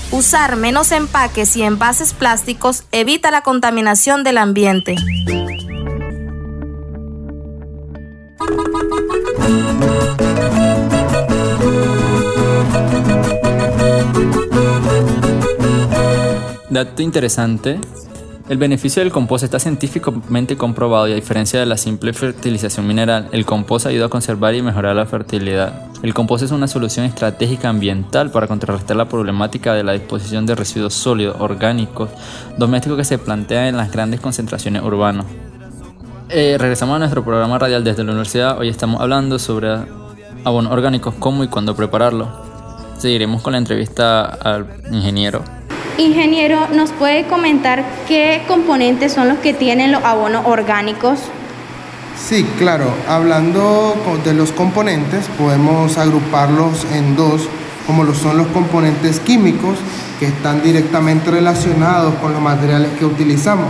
Usar 0.11 0.57
menos 0.57 0.91
empaques 0.91 1.55
y 1.55 1.63
envases 1.63 2.13
plásticos 2.13 2.83
evita 2.91 3.31
la 3.31 3.43
contaminación 3.43 4.25
del 4.25 4.37
ambiente. 4.37 4.95
Dato 16.69 17.01
interesante. 17.01 17.79
El 18.51 18.57
beneficio 18.57 19.01
del 19.01 19.13
compost 19.13 19.45
está 19.45 19.59
científicamente 19.59 20.57
comprobado 20.57 21.07
y 21.07 21.13
a 21.13 21.15
diferencia 21.15 21.57
de 21.57 21.65
la 21.65 21.77
simple 21.77 22.11
fertilización 22.11 22.85
mineral, 22.85 23.29
el 23.31 23.45
compost 23.45 23.85
ayuda 23.85 24.07
a 24.07 24.09
conservar 24.09 24.53
y 24.55 24.61
mejorar 24.61 24.93
la 24.93 25.05
fertilidad. 25.05 25.85
El 26.03 26.13
compost 26.13 26.43
es 26.43 26.51
una 26.51 26.67
solución 26.67 27.05
estratégica 27.05 27.69
ambiental 27.69 28.29
para 28.29 28.47
contrarrestar 28.47 28.97
la 28.97 29.07
problemática 29.07 29.73
de 29.73 29.85
la 29.85 29.93
disposición 29.93 30.45
de 30.45 30.55
residuos 30.55 30.93
sólidos, 30.93 31.37
orgánicos, 31.39 32.09
domésticos 32.57 32.97
que 32.97 33.05
se 33.05 33.17
plantea 33.17 33.69
en 33.69 33.77
las 33.77 33.89
grandes 33.89 34.19
concentraciones 34.19 34.83
urbanas. 34.83 35.27
Eh, 36.27 36.57
regresamos 36.59 36.97
a 36.97 36.99
nuestro 36.99 37.23
programa 37.23 37.57
radial 37.57 37.85
desde 37.85 38.03
la 38.03 38.11
universidad. 38.11 38.59
Hoy 38.59 38.67
estamos 38.67 38.99
hablando 38.99 39.39
sobre 39.39 39.77
abonos 40.43 40.73
orgánicos, 40.73 41.13
cómo 41.19 41.45
y 41.45 41.47
cuándo 41.47 41.73
prepararlos. 41.73 42.27
Seguiremos 42.97 43.41
con 43.41 43.53
la 43.53 43.59
entrevista 43.59 44.25
al 44.25 44.67
ingeniero. 44.91 45.60
Ingeniero, 45.97 46.67
¿nos 46.73 46.91
puede 46.91 47.25
comentar 47.25 47.83
qué 48.07 48.43
componentes 48.47 49.13
son 49.13 49.27
los 49.27 49.37
que 49.39 49.53
tienen 49.53 49.91
los 49.91 50.03
abonos 50.03 50.45
orgánicos? 50.45 51.19
Sí, 52.17 52.45
claro. 52.57 52.85
Hablando 53.07 53.95
de 54.23 54.33
los 54.33 54.51
componentes, 54.51 55.25
podemos 55.37 55.97
agruparlos 55.97 56.85
en 56.93 57.15
dos, 57.15 57.47
como 57.87 58.03
lo 58.03 58.13
son 58.13 58.37
los 58.37 58.47
componentes 58.47 59.19
químicos, 59.19 59.77
que 60.19 60.27
están 60.27 60.61
directamente 60.61 61.31
relacionados 61.31 62.13
con 62.15 62.33
los 62.33 62.41
materiales 62.41 62.89
que 62.97 63.05
utilizamos. 63.05 63.67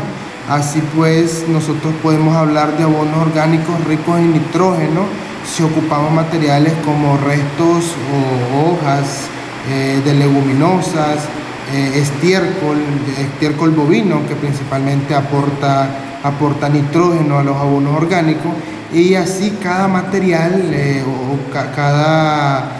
Así 0.49 0.81
pues, 0.95 1.45
nosotros 1.47 1.93
podemos 2.03 2.35
hablar 2.35 2.77
de 2.77 2.83
abonos 2.83 3.17
orgánicos 3.17 3.83
ricos 3.85 4.19
en 4.19 4.33
nitrógeno 4.33 5.05
si 5.45 5.63
ocupamos 5.63 6.11
materiales 6.11 6.73
como 6.85 7.17
restos 7.17 7.95
o 8.11 8.71
hojas 8.71 9.27
eh, 9.69 10.01
de 10.03 10.13
leguminosas, 10.13 11.25
eh, 11.73 11.99
estiércol, 11.99 12.77
estiércol 13.19 13.71
bovino, 13.71 14.27
que 14.27 14.35
principalmente 14.35 15.15
aporta, 15.15 15.89
aporta 16.23 16.69
nitrógeno 16.69 17.39
a 17.39 17.43
los 17.43 17.57
abonos 17.57 17.95
orgánicos, 17.95 18.51
y 18.93 19.15
así 19.15 19.57
cada 19.61 19.87
material 19.87 20.61
eh, 20.73 21.03
o 21.03 21.51
cada 21.53 22.77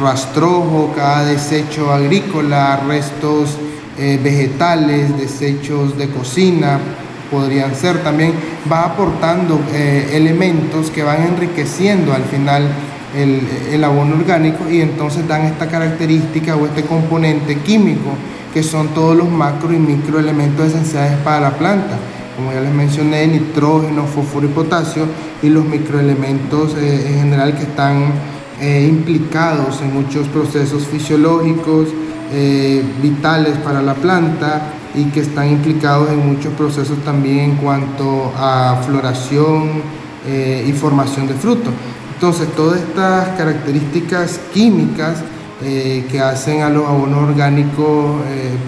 rastrojo, 0.00 0.92
cada 0.94 1.24
desecho 1.24 1.92
agrícola, 1.92 2.82
restos 2.86 3.56
eh, 3.98 4.20
vegetales, 4.22 5.16
desechos 5.16 5.96
de 5.96 6.08
cocina, 6.08 6.78
podrían 7.30 7.74
ser 7.74 8.02
también, 8.02 8.34
va 8.70 8.84
aportando 8.84 9.58
eh, 9.72 10.10
elementos 10.12 10.90
que 10.90 11.02
van 11.02 11.22
enriqueciendo 11.22 12.12
al 12.12 12.24
final 12.24 12.68
el, 13.14 13.40
el, 13.70 13.84
abono 13.84 14.16
orgánico 14.16 14.68
y 14.70 14.80
entonces 14.80 15.26
dan 15.28 15.42
esta 15.42 15.68
característica 15.68 16.56
o 16.56 16.66
este 16.66 16.82
componente 16.82 17.58
químico 17.60 18.10
que 18.52 18.62
son 18.62 18.88
todos 18.88 19.16
los 19.16 19.28
macro 19.30 19.72
y 19.72 19.78
microelementos 19.78 20.68
esenciales 20.68 21.18
para 21.18 21.40
la 21.40 21.50
planta. 21.50 21.98
Como 22.36 22.52
ya 22.52 22.60
les 22.60 22.72
mencioné, 22.72 23.26
nitrógeno, 23.26 24.04
fósforo 24.04 24.46
y 24.46 24.50
potasio 24.50 25.04
y 25.42 25.48
los 25.48 25.64
microelementos 25.64 26.74
eh, 26.74 27.08
en 27.08 27.18
general 27.20 27.56
que 27.56 27.64
están 27.64 28.12
implicados 28.58 29.82
en 29.82 29.92
muchos 29.92 30.26
procesos 30.28 30.86
fisiológicos, 30.86 31.88
eh, 32.32 32.82
vitales 33.00 33.56
para 33.58 33.80
la 33.82 33.94
planta 33.94 34.72
y 34.96 35.04
que 35.04 35.20
están 35.20 35.48
implicados 35.48 36.10
en 36.10 36.26
muchos 36.26 36.52
procesos 36.54 36.98
también 37.04 37.38
en 37.38 37.56
cuanto 37.56 38.32
a 38.36 38.82
floración 38.84 39.82
eh, 40.26 40.66
y 40.68 40.72
formación 40.72 41.28
de 41.28 41.34
frutos. 41.34 41.72
Entonces, 42.16 42.48
todas 42.56 42.80
estas 42.80 43.28
características 43.38 44.40
químicas 44.52 45.22
eh, 45.62 46.04
que 46.10 46.20
hacen 46.20 46.62
a 46.62 46.68
los 46.68 46.86
abonos 46.86 47.30
orgánicos 47.30 48.16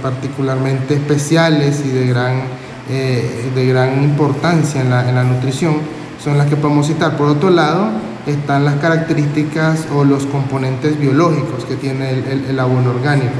particularmente 0.00 0.94
especiales 0.94 1.82
y 1.84 1.88
de 1.88 2.06
gran, 2.06 2.42
de 2.88 3.66
gran 3.66 4.02
importancia 4.02 4.80
en 4.80 4.90
la, 4.90 5.08
en 5.08 5.14
la 5.14 5.24
nutrición 5.24 5.76
son 6.22 6.38
las 6.38 6.46
que 6.48 6.56
podemos 6.56 6.86
citar. 6.86 7.16
Por 7.16 7.28
otro 7.28 7.50
lado, 7.50 7.90
están 8.26 8.64
las 8.64 8.76
características 8.76 9.86
o 9.94 10.04
los 10.04 10.26
componentes 10.26 10.98
biológicos 10.98 11.64
que 11.64 11.76
tiene 11.76 12.10
el, 12.48 12.58
abono 12.60 12.90
orgánico. 12.90 13.34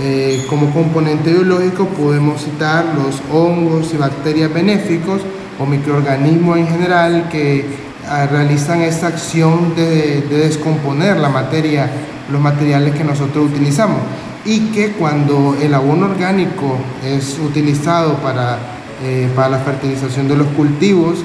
Eh, 0.00 0.44
como 0.48 0.72
componente 0.72 1.32
biológico 1.32 1.86
podemos 1.86 2.42
citar 2.42 2.84
los 2.96 3.22
hongos 3.32 3.94
y 3.94 3.96
bacterias 3.96 4.52
benéficos 4.52 5.22
o 5.60 5.66
microorganismos 5.66 6.58
en 6.58 6.66
general 6.66 7.28
que 7.30 7.64
realizan 8.30 8.82
esa 8.82 9.08
acción 9.08 9.74
de, 9.74 10.22
descomponer 10.28 11.16
la 11.16 11.28
materia, 11.28 11.90
los 12.30 12.40
materiales 12.40 12.94
que 12.94 13.04
nosotros 13.04 13.50
utilizamos. 13.50 14.00
Y 14.44 14.72
que 14.72 14.92
cuando 14.92 15.56
el 15.60 15.72
abono 15.72 16.06
orgánico 16.06 16.76
es 17.04 17.38
utilizado 17.38 18.14
para, 18.18 18.58
eh, 19.02 19.28
para 19.34 19.48
la 19.48 19.58
fertilización 19.58 20.28
de 20.28 20.36
los 20.36 20.48
cultivos, 20.48 21.24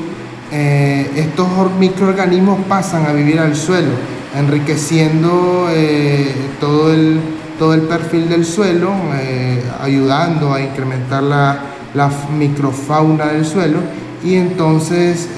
eh, 0.52 1.12
estos 1.16 1.48
microorganismos 1.78 2.66
pasan 2.68 3.06
a 3.06 3.14
vivir 3.14 3.40
al 3.40 3.56
suelo, 3.56 3.92
enriqueciendo 4.36 5.68
eh, 5.70 6.34
todo, 6.60 6.92
el, 6.92 7.20
todo 7.60 7.76
el 7.76 7.82
perfil 7.82 8.28
del 8.30 8.46
suelo, 8.46 8.92
eh, 9.14 9.62
ayudando 9.80 10.52
a 10.52 10.60
incrementar 10.60 11.22
la, 11.22 11.60
la, 11.94 12.10
microfauna 12.36 13.28
del 13.28 13.46
suelo 13.46 13.78
y 14.24 14.36
entonces 14.36 15.30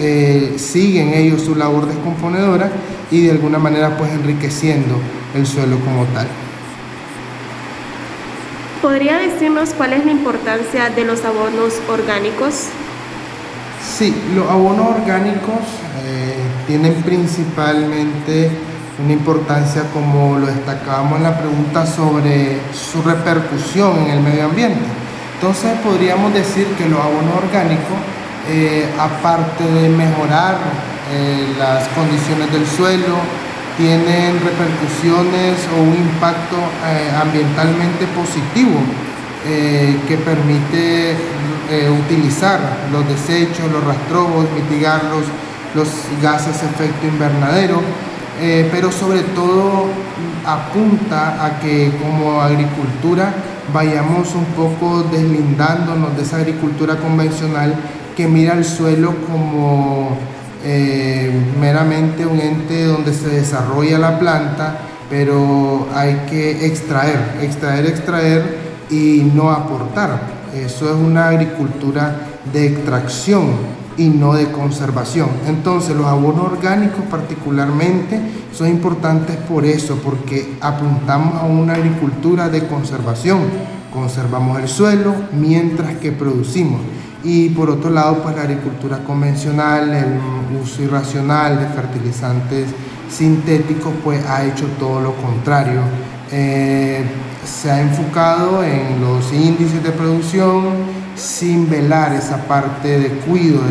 siguen 0.58 1.14
ellos 1.14 1.42
su 1.42 1.56
labor 1.56 1.88
descomponedora 1.88 2.72
y 3.12 3.26
de 3.26 3.32
alguna 3.32 3.60
manera 3.60 3.98
pues 3.98 4.12
enriqueciendo 4.12 4.96
el 5.36 5.46
suelo 5.46 5.78
como 5.80 6.06
tal. 6.06 6.28
¿Podría 8.82 9.20
decirnos 9.20 9.76
cuál 9.78 9.94
es 9.94 10.06
la 10.06 10.12
importancia 10.12 10.90
de 10.90 11.06
los 11.06 11.24
abonos 11.24 11.74
orgánicos? 11.88 12.70
Sí, 13.98 14.12
los 14.36 14.50
abonos 14.50 14.96
orgánicos 14.98 15.62
eh, 16.04 16.34
tienen 16.66 16.96
principalmente 17.04 18.50
una 19.04 19.14
importancia 19.14 19.84
como 19.94 20.40
lo 20.40 20.48
destacábamos 20.48 21.18
en 21.18 21.24
la 21.24 21.38
pregunta 21.38 21.86
sobre 21.86 22.58
su 22.74 23.02
repercusión 23.04 24.00
en 24.00 24.10
el 24.12 24.20
medio 24.22 24.46
ambiente. 24.46 24.80
Entonces 25.36 25.78
podríamos 25.84 26.34
decir 26.34 26.66
que 26.78 26.90
los 26.90 27.00
abonos 27.00 27.36
orgánicos, 27.38 27.98
eh, 28.50 28.90
aparte 29.00 29.64
de 29.64 29.90
mejorar 29.90 30.58
eh, 31.12 31.54
las 31.58 31.88
condiciones 31.90 32.52
del 32.52 32.66
suelo, 32.66 33.16
tienen 33.78 34.40
repercusiones 34.44 35.58
o 35.76 35.82
un 35.82 35.96
impacto 35.96 36.58
ambientalmente 37.20 38.06
positivo 38.08 38.78
que 40.08 40.18
permite 40.18 41.16
eh, 41.72 41.90
utilizar 41.90 42.60
los 42.92 43.08
desechos, 43.08 43.72
los 43.72 43.82
rastrojos, 43.82 44.46
mitigar 44.54 45.04
los, 45.74 45.88
gases 46.22 46.62
efecto 46.64 47.08
invernadero, 47.08 47.80
eh, 48.42 48.68
pero 48.70 48.92
sobre 48.92 49.22
todo 49.22 49.86
apunta 50.46 51.46
a 51.46 51.62
que 51.62 51.90
como 52.02 52.42
agricultura 52.42 53.34
vayamos 53.74 54.36
un 54.36 54.44
poco 54.48 55.04
deslindándonos 55.04 56.18
de 56.18 56.24
esa 56.24 56.38
agricultura 56.38 56.98
convencional 56.98 57.74
que 58.16 58.28
mira 58.28 58.54
el 58.54 58.66
suelo 58.66 59.14
como 59.28 60.18
eh, 60.64 61.32
meramente 61.60 62.26
un 62.26 62.40
ente 62.40 62.86
donde 62.86 63.14
se 63.14 63.30
desarrolla 63.30 63.98
la 63.98 64.20
planta, 64.20 64.78
pero 65.10 65.88
hay 65.94 66.26
que 66.30 66.66
extraer, 66.66 67.40
extraer, 67.42 67.86
extraer 67.86 68.58
y 68.90 69.32
no 69.34 69.52
aportar. 69.52 70.42
Eso 70.56 70.90
es 70.90 70.96
una 70.96 71.30
agricultura 71.30 72.28
de 72.52 72.68
extracción 72.68 73.82
y 73.98 74.10
no 74.10 74.34
de 74.34 74.52
conservación. 74.52 75.30
Entonces 75.48 75.96
los 75.96 76.06
abonos 76.06 76.52
orgánicos 76.52 77.06
particularmente 77.10 78.20
son 78.54 78.68
importantes 78.68 79.36
por 79.38 79.66
eso, 79.66 79.98
porque 80.04 80.56
apuntamos 80.62 81.42
a 81.42 81.46
una 81.46 81.74
agricultura 81.74 82.50
de 82.50 82.68
conservación. 82.68 83.40
Conservamos 83.94 84.60
el 84.60 84.68
suelo 84.68 85.14
mientras 85.34 85.96
que 85.98 86.12
producimos. 86.12 86.82
Y 87.24 87.50
por 87.50 87.70
otro 87.70 87.90
lado, 87.92 88.24
pues 88.24 88.36
la 88.36 88.44
agricultura 88.44 89.00
convencional, 89.00 89.94
el 89.94 90.60
uso 90.62 90.82
irracional 90.82 91.60
de 91.60 91.68
fertilizantes 91.68 92.68
sintéticos, 93.10 93.94
pues 94.04 94.26
ha 94.26 94.44
hecho 94.44 94.66
todo 94.80 95.02
lo 95.02 95.14
contrario. 95.16 95.82
Eh, 96.32 97.04
se 97.46 97.70
ha 97.70 97.82
enfocado 97.82 98.64
en 98.64 99.02
los 99.02 99.32
índices 99.34 99.84
de 99.84 99.92
producción 99.92 101.02
sin 101.16 101.70
velar 101.70 102.14
esa 102.14 102.38
parte 102.48 103.00
de 103.00 103.10
cuidado 103.20 103.64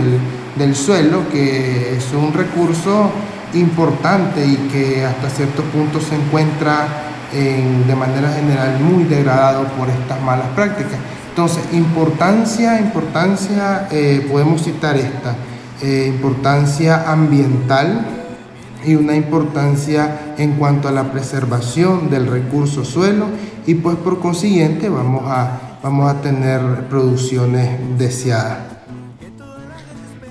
del, 0.56 0.76
suelo, 0.76 1.28
que 1.30 1.96
es 1.96 2.12
un 2.12 2.32
recurso 2.32 3.10
importante 3.54 4.44
y 4.44 4.56
que 4.70 5.04
hasta 5.04 5.30
cierto 5.30 5.62
punto 5.64 6.00
se 6.00 6.14
encuentra 6.14 6.86
de 7.32 7.94
manera 7.94 8.30
general 8.32 8.80
muy 8.80 9.04
degradado 9.04 9.64
por 9.68 9.88
estas 9.88 10.20
malas 10.20 10.48
prácticas. 10.54 10.98
Entonces, 11.40 11.72
importancia, 11.72 12.78
importancia, 12.78 13.88
eh, 13.90 14.26
podemos 14.30 14.62
citar 14.62 14.94
esta, 14.98 15.36
eh, 15.80 16.04
importancia 16.06 17.10
ambiental, 17.10 18.04
y 18.84 18.94
una 18.94 19.16
importancia 19.16 20.34
en 20.36 20.56
cuanto 20.56 20.86
a 20.86 20.92
la 20.92 21.04
preservación 21.10 22.10
del 22.10 22.26
recurso 22.26 22.84
suelo 22.84 23.28
y 23.66 23.74
pues 23.76 23.96
por 23.96 24.20
consiguiente 24.20 24.90
vamos 24.90 25.22
a, 25.28 25.78
vamos 25.82 26.10
a 26.10 26.20
tener 26.20 26.60
producciones 26.90 27.70
deseadas. 27.96 28.58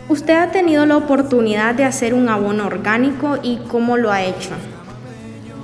¿Usted 0.10 0.36
ha 0.36 0.52
tenido 0.52 0.86
la 0.86 0.98
oportunidad 0.98 1.74
de 1.74 1.86
hacer 1.86 2.14
un 2.14 2.30
abono 2.30 2.68
orgánico 2.68 3.40
y 3.42 3.58
cómo 3.68 3.98
lo 3.98 4.12
ha 4.12 4.22
hecho? 4.22 4.52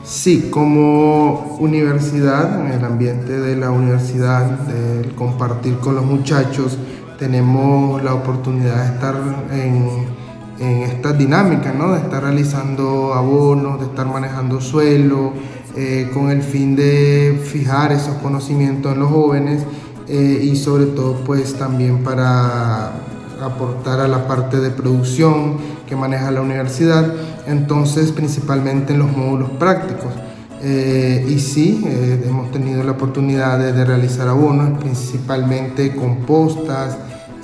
Sí, 0.05 0.49
como 0.51 1.57
universidad, 1.59 2.61
en 2.61 2.71
el 2.71 2.85
ambiente 2.85 3.39
de 3.39 3.55
la 3.55 3.71
universidad, 3.71 4.45
de 4.45 5.09
compartir 5.15 5.77
con 5.79 5.95
los 5.95 6.05
muchachos, 6.05 6.77
tenemos 7.17 8.03
la 8.03 8.13
oportunidad 8.13 8.83
de 8.83 8.93
estar 8.93 9.15
en 9.51 10.15
en 10.59 10.83
estas 10.83 11.17
dinámicas, 11.17 11.75
¿no? 11.75 11.93
de 11.93 11.99
estar 11.99 12.23
realizando 12.23 13.13
abonos, 13.13 13.79
de 13.79 13.87
estar 13.87 14.07
manejando 14.07 14.61
suelo, 14.61 15.33
eh, 15.75 16.09
con 16.13 16.29
el 16.29 16.41
fin 16.41 16.75
de 16.75 17.41
fijar 17.43 17.91
esos 17.91 18.15
conocimientos 18.15 18.93
en 18.93 18.99
los 18.99 19.09
jóvenes 19.09 19.63
eh, 20.07 20.39
y 20.43 20.55
sobre 20.55 20.85
todo 20.85 21.15
pues 21.25 21.55
también 21.55 22.03
para 22.03 22.93
aportar 23.41 23.99
a 23.99 24.07
la 24.07 24.27
parte 24.27 24.59
de 24.61 24.69
producción 24.69 25.57
que 25.87 25.95
maneja 25.95 26.31
la 26.31 26.41
universidad, 26.41 27.13
entonces 27.47 28.11
principalmente 28.11 28.93
en 28.93 28.99
los 28.99 29.15
módulos 29.15 29.51
prácticos. 29.51 30.13
Eh, 30.61 31.25
y 31.27 31.39
sí, 31.39 31.83
hemos 32.25 32.51
tenido 32.51 32.83
la 32.83 32.93
oportunidad 32.93 33.59
de, 33.59 33.85
realizar 33.85 34.27
abonos, 34.27 34.79
principalmente 34.79 35.95
compostas 35.95 36.97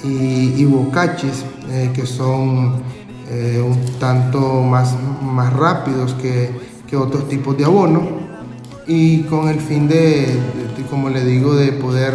y, 0.03 0.53
y 0.57 0.65
bocachis, 0.65 1.45
que 1.93 2.05
son 2.05 2.81
un 3.31 3.79
tanto 3.99 4.63
más, 4.63 4.95
más 5.21 5.53
rápidos 5.53 6.13
que, 6.15 6.49
que 6.91 6.97
otros 6.97 7.29
tipos 7.29 7.57
de 7.57 7.63
abono 7.63 8.01
y 8.85 9.23
con 9.23 9.47
el 9.47 9.61
fin 9.61 9.87
de, 9.87 10.27
como 10.89 11.09
le 11.09 11.23
digo, 11.23 11.55
de 11.55 11.71
poder 11.71 12.13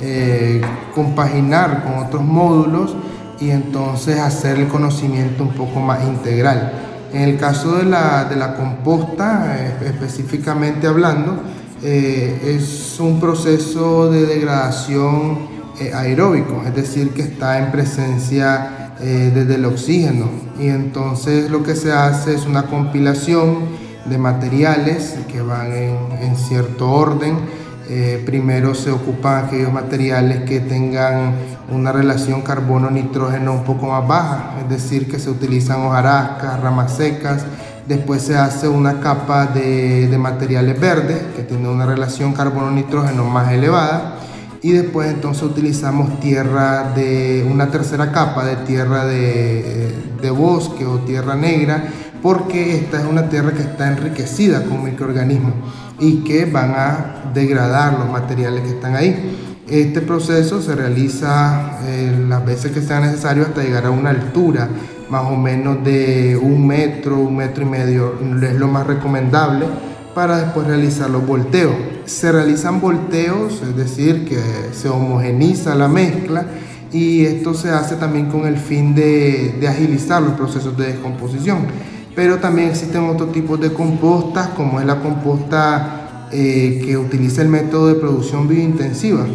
eh, 0.00 0.60
compaginar 0.94 1.82
con 1.82 2.06
otros 2.06 2.22
módulos 2.22 2.94
y 3.40 3.50
entonces 3.50 4.20
hacer 4.20 4.58
el 4.58 4.68
conocimiento 4.68 5.42
un 5.42 5.50
poco 5.54 5.80
más 5.80 6.06
integral. 6.06 6.91
En 7.12 7.22
el 7.22 7.36
caso 7.38 7.76
de 7.76 7.84
la, 7.84 8.24
de 8.24 8.36
la 8.36 8.54
composta, 8.54 9.56
eh, 9.58 9.86
específicamente 9.86 10.86
hablando, 10.86 11.42
eh, 11.82 12.56
es 12.58 12.98
un 13.00 13.20
proceso 13.20 14.10
de 14.10 14.26
degradación 14.26 15.52
aeróbico, 15.94 16.62
es 16.64 16.76
decir, 16.76 17.10
que 17.10 17.22
está 17.22 17.58
en 17.58 17.72
presencia 17.72 18.92
desde 19.00 19.56
el 19.56 19.64
oxígeno. 19.64 20.26
Y 20.60 20.68
entonces 20.68 21.50
lo 21.50 21.64
que 21.64 21.74
se 21.74 21.90
hace 21.90 22.36
es 22.36 22.46
una 22.46 22.66
compilación 22.66 23.82
de 24.04 24.18
materiales 24.18 25.16
que 25.30 25.40
van 25.42 25.72
en, 25.72 26.36
cierto 26.36 26.90
orden. 26.90 27.36
Eh, 27.88 28.22
primero 28.24 28.74
se 28.74 28.90
ocupan 28.90 29.46
aquellos 29.46 29.72
materiales 29.72 30.42
que 30.42 30.60
tengan 30.60 31.34
una 31.70 31.90
relación 31.90 32.42
carbono-nitrógeno 32.42 33.52
un 33.52 33.64
poco 33.64 33.88
más 33.88 34.06
baja, 34.06 34.54
es 34.62 34.68
decir, 34.68 35.10
que 35.10 35.18
se 35.18 35.30
utilizan 35.30 35.80
hojarascas, 35.82 36.60
ramas 36.60 36.96
secas. 36.96 37.44
Después 37.86 38.22
se 38.22 38.36
hace 38.36 38.68
una 38.68 39.00
capa 39.00 39.46
de, 39.46 40.16
materiales 40.18 40.78
verdes 40.80 41.22
que 41.34 41.42
tiene 41.42 41.68
una 41.68 41.84
relación 41.84 42.32
carbono-nitrógeno 42.32 43.24
más 43.24 43.52
elevada. 43.52 44.18
Y 44.62 44.70
después 44.70 45.10
entonces 45.10 45.42
utilizamos 45.42 46.20
tierra 46.20 46.92
de 46.94 47.44
una 47.50 47.68
tercera 47.68 48.12
capa 48.12 48.44
de 48.44 48.56
tierra 48.56 49.04
de, 49.04 49.92
de 50.22 50.30
bosque 50.30 50.86
o 50.86 51.00
tierra 51.00 51.34
negra 51.34 51.82
porque 52.22 52.76
esta 52.76 53.00
es 53.00 53.04
una 53.04 53.28
tierra 53.28 53.50
que 53.50 53.62
está 53.62 53.88
enriquecida 53.88 54.62
con 54.64 54.84
microorganismos 54.84 55.54
y 55.98 56.24
que 56.24 56.44
van 56.46 56.72
a 56.76 57.32
degradar 57.34 57.98
los 57.98 58.10
materiales 58.10 58.62
que 58.62 58.70
están 58.70 58.96
ahí. 58.96 59.36
Este 59.68 60.00
proceso 60.00 60.60
se 60.60 60.74
realiza 60.74 61.78
eh, 61.84 62.24
las 62.28 62.44
veces 62.44 62.72
que 62.72 62.82
sea 62.82 63.00
necesario 63.00 63.44
hasta 63.44 63.62
llegar 63.62 63.86
a 63.86 63.90
una 63.90 64.10
altura 64.10 64.68
más 65.08 65.24
o 65.26 65.36
menos 65.36 65.84
de 65.84 66.38
un 66.40 66.66
metro, 66.66 67.18
un 67.18 67.36
metro 67.36 67.62
y 67.62 67.66
medio, 67.66 68.14
es 68.42 68.54
lo 68.54 68.66
más 68.66 68.86
recomendable 68.86 69.66
para 70.14 70.38
después 70.38 70.66
realizar 70.66 71.10
los 71.10 71.26
volteos. 71.26 71.74
Se 72.06 72.32
realizan 72.32 72.80
volteos, 72.80 73.62
es 73.62 73.76
decir, 73.76 74.26
que 74.28 74.38
se 74.72 74.88
homogeniza 74.88 75.74
la 75.74 75.88
mezcla 75.88 76.46
y 76.92 77.24
esto 77.24 77.54
se 77.54 77.70
hace 77.70 77.96
también 77.96 78.26
con 78.26 78.46
el 78.46 78.56
fin 78.56 78.94
de, 78.94 79.56
de 79.60 79.68
agilizar 79.68 80.22
los 80.22 80.32
procesos 80.32 80.76
de 80.76 80.88
descomposición 80.88 81.66
pero 82.14 82.38
también 82.38 82.68
existen 82.68 83.08
otros 83.08 83.32
tipos 83.32 83.60
de 83.60 83.72
compostas, 83.72 84.48
como 84.48 84.80
es 84.80 84.86
la 84.86 85.00
composta 85.00 86.28
eh, 86.30 86.82
que 86.84 86.96
utiliza 86.96 87.42
el 87.42 87.48
método 87.48 87.88
de 87.88 87.94
producción 87.94 88.48
biointensiva. 88.48 89.26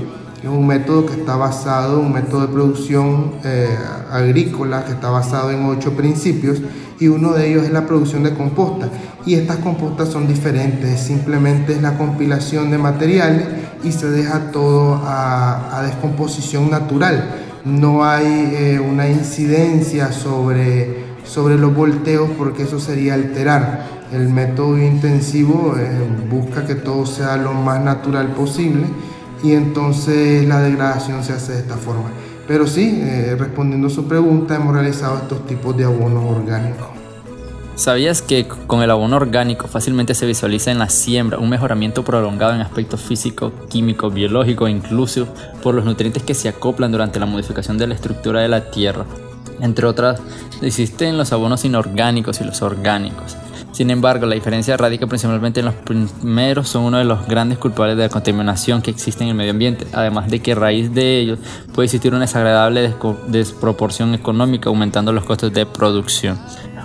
Es 0.42 0.50
un 0.50 0.68
método 0.68 1.06
que 1.06 1.14
está 1.14 1.36
basado, 1.36 2.00
un 2.00 2.14
método 2.14 2.42
de 2.42 2.48
producción 2.48 3.34
eh, 3.44 3.76
agrícola 4.12 4.86
que 4.86 4.92
está 4.92 5.10
basado 5.10 5.52
en 5.52 5.66
ocho 5.66 5.94
principios 5.94 6.62
y 7.00 7.08
uno 7.08 7.34
de 7.34 7.50
ellos 7.50 7.66
es 7.66 7.72
la 7.72 7.86
producción 7.86 8.24
de 8.24 8.34
composta. 8.34 8.90
Y 9.26 9.34
estas 9.34 9.58
compostas 9.58 10.10
son 10.10 10.28
diferentes, 10.28 11.00
simplemente 11.00 11.74
es 11.74 11.82
la 11.82 11.98
compilación 11.98 12.72
de 12.72 12.78
materiales 12.78 13.48
y 13.84 13.92
se 13.92 14.10
deja 14.10 14.52
todo 14.52 15.02
a, 15.04 15.82
descomposición 15.86 16.70
natural. 16.70 17.30
No 17.66 18.06
hay 18.06 18.26
eh, 18.26 18.80
una 18.80 19.10
incidencia 19.10 20.12
sobre 20.12 21.07
sobre 21.28 21.58
los 21.58 21.76
volteos 21.76 22.30
porque 22.38 22.64
eso 22.64 22.80
sería 22.80 23.14
alterar. 23.14 23.98
El 24.12 24.30
método 24.30 24.78
intensivo 24.78 25.76
eh, 25.78 25.90
busca 26.30 26.66
que 26.66 26.76
todo 26.76 27.06
sea 27.06 27.38
lo 27.38 27.54
más 27.54 27.82
natural 27.82 28.34
posible 28.34 28.86
y 29.44 29.52
entonces 29.52 30.48
la 30.48 30.62
degradación 30.62 31.24
se 31.24 31.34
hace 31.34 31.54
de 31.54 31.60
esta 31.60 31.76
forma. 31.76 32.10
Pero 32.48 32.66
sí, 32.66 33.02
eh, 33.04 33.36
respondiendo 33.38 33.88
a 33.88 33.90
su 33.90 34.08
pregunta, 34.08 34.56
hemos 34.56 34.74
realizado 34.74 35.18
estos 35.18 35.46
tipos 35.46 35.76
de 35.76 35.84
abonos 35.84 36.24
orgánicos. 36.24 36.88
¿Sabías 37.76 38.24
que 38.24 38.48
con 38.48 38.82
el 38.82 38.90
abono 38.90 39.18
orgánico 39.18 39.68
fácilmente 39.68 40.16
se 40.16 40.26
visualiza 40.26 40.72
en 40.72 40.80
la 40.80 40.90
siembra 40.90 41.38
un 41.38 41.50
mejoramiento 41.50 42.04
prolongado 42.04 42.56
en 42.56 42.62
aspectos 42.62 43.02
físico, 43.02 43.52
químico, 43.70 44.10
biológico 44.10 44.66
e 44.66 44.72
incluso 44.72 45.28
por 45.62 45.76
los 45.76 45.86
nutrientes 45.86 46.24
que 46.24 46.34
se 46.34 46.50
acoplan 46.50 46.92
durante 46.92 47.20
la 47.20 47.28
modificación 47.28 47.78
de 47.78 47.86
la 47.86 47.94
estructura 47.94 48.42
de 48.42 48.48
la 48.48 48.72
tierra? 48.72 49.06
Entre 49.60 49.86
otras, 49.86 50.22
existen 50.62 51.18
los 51.18 51.34
abonos 51.34 51.66
inorgánicos 51.66 52.42
y 52.42 52.44
los 52.44 52.62
orgánicos. 52.62 53.38
Sin 53.78 53.92
embargo, 53.92 54.26
la 54.26 54.34
diferencia 54.34 54.76
radica 54.76 55.06
principalmente 55.06 55.60
en 55.60 55.68
los 55.68 55.76
primeros 55.76 56.68
son 56.68 56.86
uno 56.86 56.98
de 56.98 57.04
los 57.04 57.28
grandes 57.28 57.60
culpables 57.60 57.96
de 57.96 58.04
la 58.04 58.10
contaminación 58.10 58.82
que 58.82 58.90
existe 58.90 59.24
en 59.24 59.30
el 59.30 59.36
medio 59.36 59.52
ambiente, 59.52 59.86
además 59.94 60.32
de 60.32 60.40
que 60.40 60.54
a 60.54 60.56
raíz 60.56 60.92
de 60.96 61.20
ellos 61.20 61.38
puede 61.76 61.86
existir 61.86 62.12
una 62.12 62.22
desagradable 62.22 62.96
desproporción 63.28 64.16
económica 64.16 64.70
aumentando 64.70 65.14
los 65.14 65.26
costos 65.26 65.54
de 65.54 65.68
producción. 65.68 66.40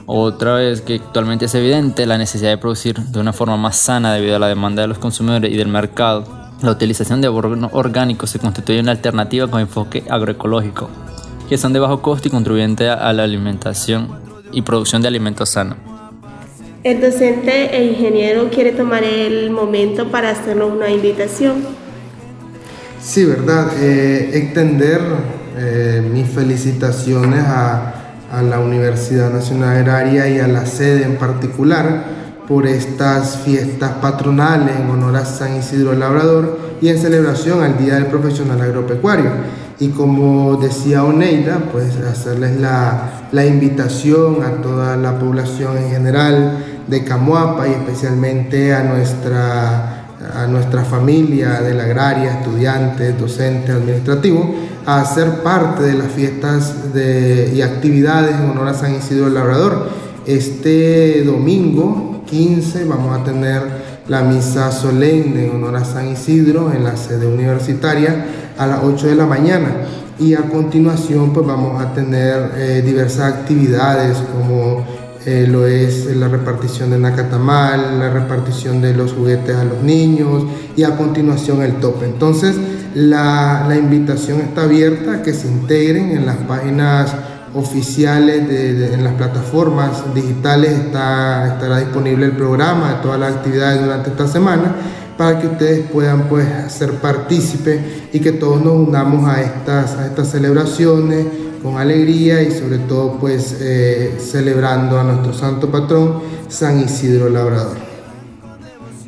Otra 0.05 0.57
vez 0.57 0.83
que 0.83 0.97
actualmente 0.97 1.47
es 1.47 1.55
evidente 1.55 2.05
la 2.05 2.19
necesidad 2.19 2.51
de 2.51 2.59
producir 2.59 2.99
de 2.99 3.21
una 3.21 3.33
forma 3.33 3.57
más 3.57 3.77
sana 3.77 4.13
debido 4.13 4.37
a 4.37 4.41
la 4.41 4.49
demanda 4.49 4.83
de 4.83 4.89
los 4.89 4.99
consumidores 4.99 5.51
y 5.51 5.57
del 5.57 5.69
mercado, 5.69 6.27
la 6.61 6.73
utilización 6.73 7.23
de 7.23 7.29
abonos 7.29 7.71
orgánicos 7.73 8.29
se 8.29 8.39
constituye 8.39 8.81
una 8.81 8.93
alternativa 8.93 9.49
con 9.49 9.63
enfoque 9.63 10.05
agroecológico 10.11 10.91
que 11.53 11.59
son 11.59 11.75
de 11.75 11.81
bajo 11.81 12.01
costo 12.01 12.29
y 12.29 12.31
contribuyente 12.31 12.89
a 12.89 13.13
la 13.13 13.25
alimentación 13.25 14.09
y 14.53 14.63
producción 14.63 15.03
de 15.03 15.09
alimentos 15.09 15.51
sanos. 15.51 15.77
El 16.83 16.99
docente 16.99 17.77
e 17.77 17.89
ingeniero 17.89 18.49
quiere 18.49 18.73
tomar 18.73 19.05
el 19.05 19.51
momento 19.51 20.11
para 20.11 20.31
hacernos 20.31 20.73
una 20.73 20.89
invitación. 20.89 21.57
Sí, 23.03 23.27
verdad. 23.27 23.71
Eh, 23.79 24.31
extender 24.33 25.03
eh, 25.59 26.03
mis 26.11 26.27
felicitaciones 26.27 27.45
a, 27.45 27.97
a 28.33 28.41
la 28.41 28.59
Universidad 28.59 29.31
Nacional 29.31 29.77
Agraria 29.77 30.31
y 30.31 30.39
a 30.39 30.49
la 30.49 30.65
sede 30.65 31.05
en 31.05 31.17
particular 31.17 32.05
por 32.49 32.67
estas 32.67 33.37
fiestas 33.45 33.91
patronales 34.01 34.75
en 34.81 34.89
honor 34.89 35.17
a 35.17 35.27
San 35.27 35.59
Isidro 35.59 35.93
Labrador 35.93 36.59
y 36.81 36.89
en 36.89 36.99
celebración 36.99 37.63
al 37.63 37.77
Día 37.77 37.97
del 37.97 38.07
Profesional 38.07 38.59
Agropecuario 38.59 39.31
y 39.79 39.89
como 39.89 40.57
decía 40.57 41.05
Oneida, 41.05 41.69
pues 41.73 41.97
hacerles 41.97 42.61
la, 42.61 43.29
la, 43.33 43.47
invitación 43.47 44.43
a 44.43 44.63
toda 44.63 44.97
la 44.97 45.19
población 45.19 45.77
en 45.79 45.91
general 45.91 46.59
de 46.87 47.05
Camuapa 47.05 47.67
y 47.69 47.73
especialmente 47.73 48.75
a 48.75 48.83
nuestra, 48.85 50.07
a 50.35 50.47
nuestra 50.47 50.85
familia 50.85 51.61
de 51.63 51.75
la 51.75 51.85
agraria, 51.85 52.41
estudiantes, 52.41 53.19
docentes, 53.19 53.75
administrativos, 53.75 54.47
a 54.87 55.05
ser 55.05 55.43
parte 55.43 55.85
de 55.85 55.95
las 55.95 56.13
fiestas 56.13 56.93
de, 56.93 57.53
y 57.55 57.63
actividades 57.63 58.37
en 58.37 58.51
honor 58.51 58.69
a 58.69 58.75
San 58.75 58.95
Isidro 58.95 59.29
el 59.29 59.35
Labrador. 59.35 59.89
Este 60.27 61.25
domingo 61.25 62.23
15 62.27 62.85
vamos 62.85 63.19
a 63.19 63.25
tener 63.25 63.63
la 64.09 64.23
misa 64.23 64.71
solemne 64.73 65.47
en 65.47 65.51
honor 65.51 65.77
a 65.77 65.85
San 65.85 66.09
Isidro 66.09 66.73
en 66.73 66.85
la 66.85 66.97
sede 66.97 67.27
universitaria 67.27 68.27
a 68.59 68.67
las 68.67 68.81
8 68.83 69.09
de 69.09 69.15
la 69.15 69.27
mañana. 69.27 69.69
Y 70.19 70.35
a 70.35 70.43
continuación 70.43 71.33
pues 71.33 71.47
vamos 71.47 71.83
a 71.83 71.95
tener 71.95 72.53
eh, 72.57 72.83
diversas 72.85 73.33
actividades 73.33 74.19
como 74.19 74.85
eh, 75.25 75.47
lo 75.49 75.67
es 75.67 76.07
la 76.17 76.29
repartición 76.29 76.91
de 76.91 76.99
Nacatamal, 76.99 77.99
la 77.99 78.11
repartición 78.11 78.81
de 78.81 78.95
los 78.95 79.13
juguetes 79.13 79.57
a 79.57 79.65
los 79.65 79.83
niños 79.83 80.45
y 80.77 80.83
a 80.83 80.97
continuación 80.97 81.63
el 81.63 81.75
tope. 81.77 82.07
Entonces 82.07 82.57
la, 82.95 83.65
la 83.69 83.77
invitación 83.77 84.41
está 84.41 84.65
abierta 84.65 85.15
a 85.15 85.23
que 85.23 85.33
se 85.33 85.49
integren 85.49 86.11
en 86.11 86.27
las 86.27 86.37
páginas 86.37 87.15
oficiales 87.55 88.49
de, 88.49 88.95
en 88.95 89.05
las 89.05 89.15
plataformas 89.15 90.15
digitales 90.15 90.71
está, 90.71 91.55
estará 91.55 91.79
disponible 91.79 92.27
el 92.27 92.33
programa 92.33 92.95
de 92.95 93.03
todas 93.03 93.21
las 93.21 93.35
actividades 93.35 93.83
durante 93.83 94.11
esta 94.11 94.27
semana 94.27 94.75
para 95.17 95.41
que 95.41 95.47
ustedes 95.47 95.91
puedan 95.91 96.29
pues 96.29 96.47
ser 96.69 96.93
partícipes 96.95 97.81
y 98.13 98.21
que 98.21 98.33
todos 98.33 98.63
nos 98.63 98.89
unamos 98.89 99.29
a 99.29 99.41
estas, 99.41 99.97
a 99.97 100.07
estas 100.07 100.31
celebraciones 100.31 101.27
con 101.63 101.79
alegría 101.79 102.43
y 102.43 102.51
sobre 102.51 102.79
todo 102.79 103.19
pues 103.19 103.57
eh, 103.61 104.17
celebrando 104.19 104.99
a 104.99 105.05
nuestro 105.05 105.33
santo 105.33 105.71
patrón 105.71 106.21
San 106.49 106.81
Isidro 106.81 107.29
Labrador. 107.29 107.77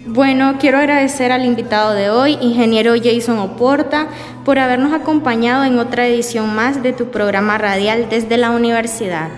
Bueno, 0.07 0.59
quiero 0.61 0.79
agradecer 0.79 1.33
al 1.33 1.45
invitado 1.45 1.93
de 1.93 2.09
hoy, 2.09 2.39
ingeniero 2.41 2.95
Jason 3.03 3.39
Oporta, 3.39 4.07
por 4.45 4.61
habernos 4.61 4.93
acompañado 4.93 5.65
en 5.65 5.79
otra 5.79 6.07
edición 6.07 6.55
más 6.55 6.85
de 6.85 6.93
tu 6.93 7.11
programa 7.11 7.59
radial 7.59 8.07
desde 8.09 8.37
la 8.37 8.51
universidad. 8.53 9.31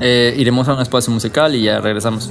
Eh, 0.00 0.34
iremos 0.38 0.66
a 0.68 0.74
un 0.74 0.80
espacio 0.80 1.12
musical 1.12 1.54
y 1.54 1.64
ya 1.64 1.80
regresamos. 1.80 2.30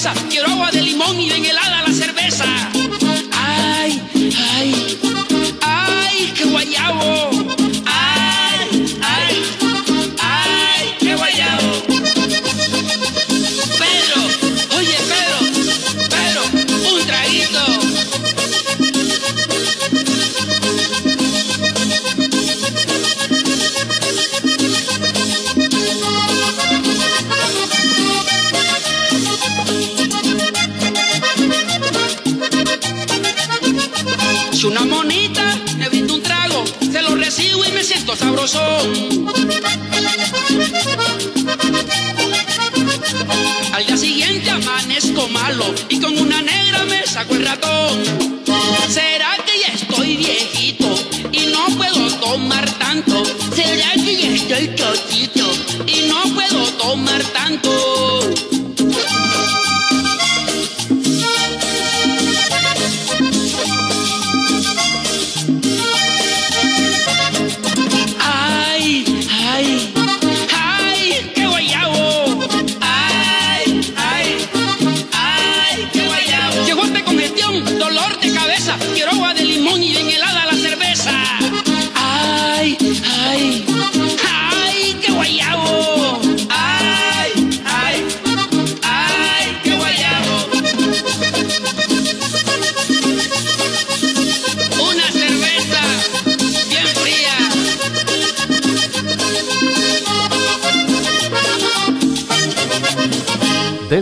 suck 0.00 0.16
Get 0.30 0.48
off. 0.48 0.59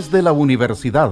Desde 0.09 0.23
la 0.23 0.31
universidad. 0.31 1.11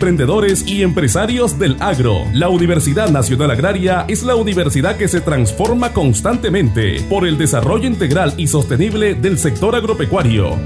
emprendedores 0.00 0.66
y 0.66 0.82
empresarios 0.82 1.58
del 1.58 1.76
agro. 1.78 2.24
La 2.32 2.48
Universidad 2.48 3.10
Nacional 3.10 3.50
Agraria 3.50 4.06
es 4.08 4.22
la 4.22 4.34
universidad 4.34 4.96
que 4.96 5.08
se 5.08 5.20
transforma 5.20 5.92
constantemente 5.92 7.02
por 7.10 7.26
el 7.26 7.36
desarrollo 7.36 7.86
integral 7.86 8.32
y 8.38 8.46
sostenible 8.46 9.14
del 9.14 9.38
sector 9.38 9.76
agropecuario. 9.76 10.56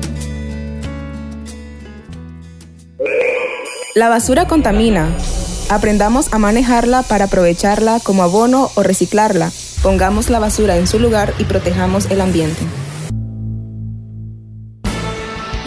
La 3.97 4.09
basura 4.09 4.47
contamina. 4.47 5.09
Aprendamos 5.69 6.33
a 6.33 6.39
manejarla 6.39 7.03
para 7.03 7.25
aprovecharla 7.25 7.99
como 7.99 8.23
abono 8.23 8.71
o 8.77 8.85
reciclarla. 8.85 9.51
Pongamos 9.83 10.31
la 10.31 10.39
basura 10.39 10.77
en 10.77 10.87
su 10.87 11.01
lugar 11.01 11.35
y 11.41 11.45
protejamos 11.45 12.09
el 12.09 12.21
ambiente. 12.21 12.63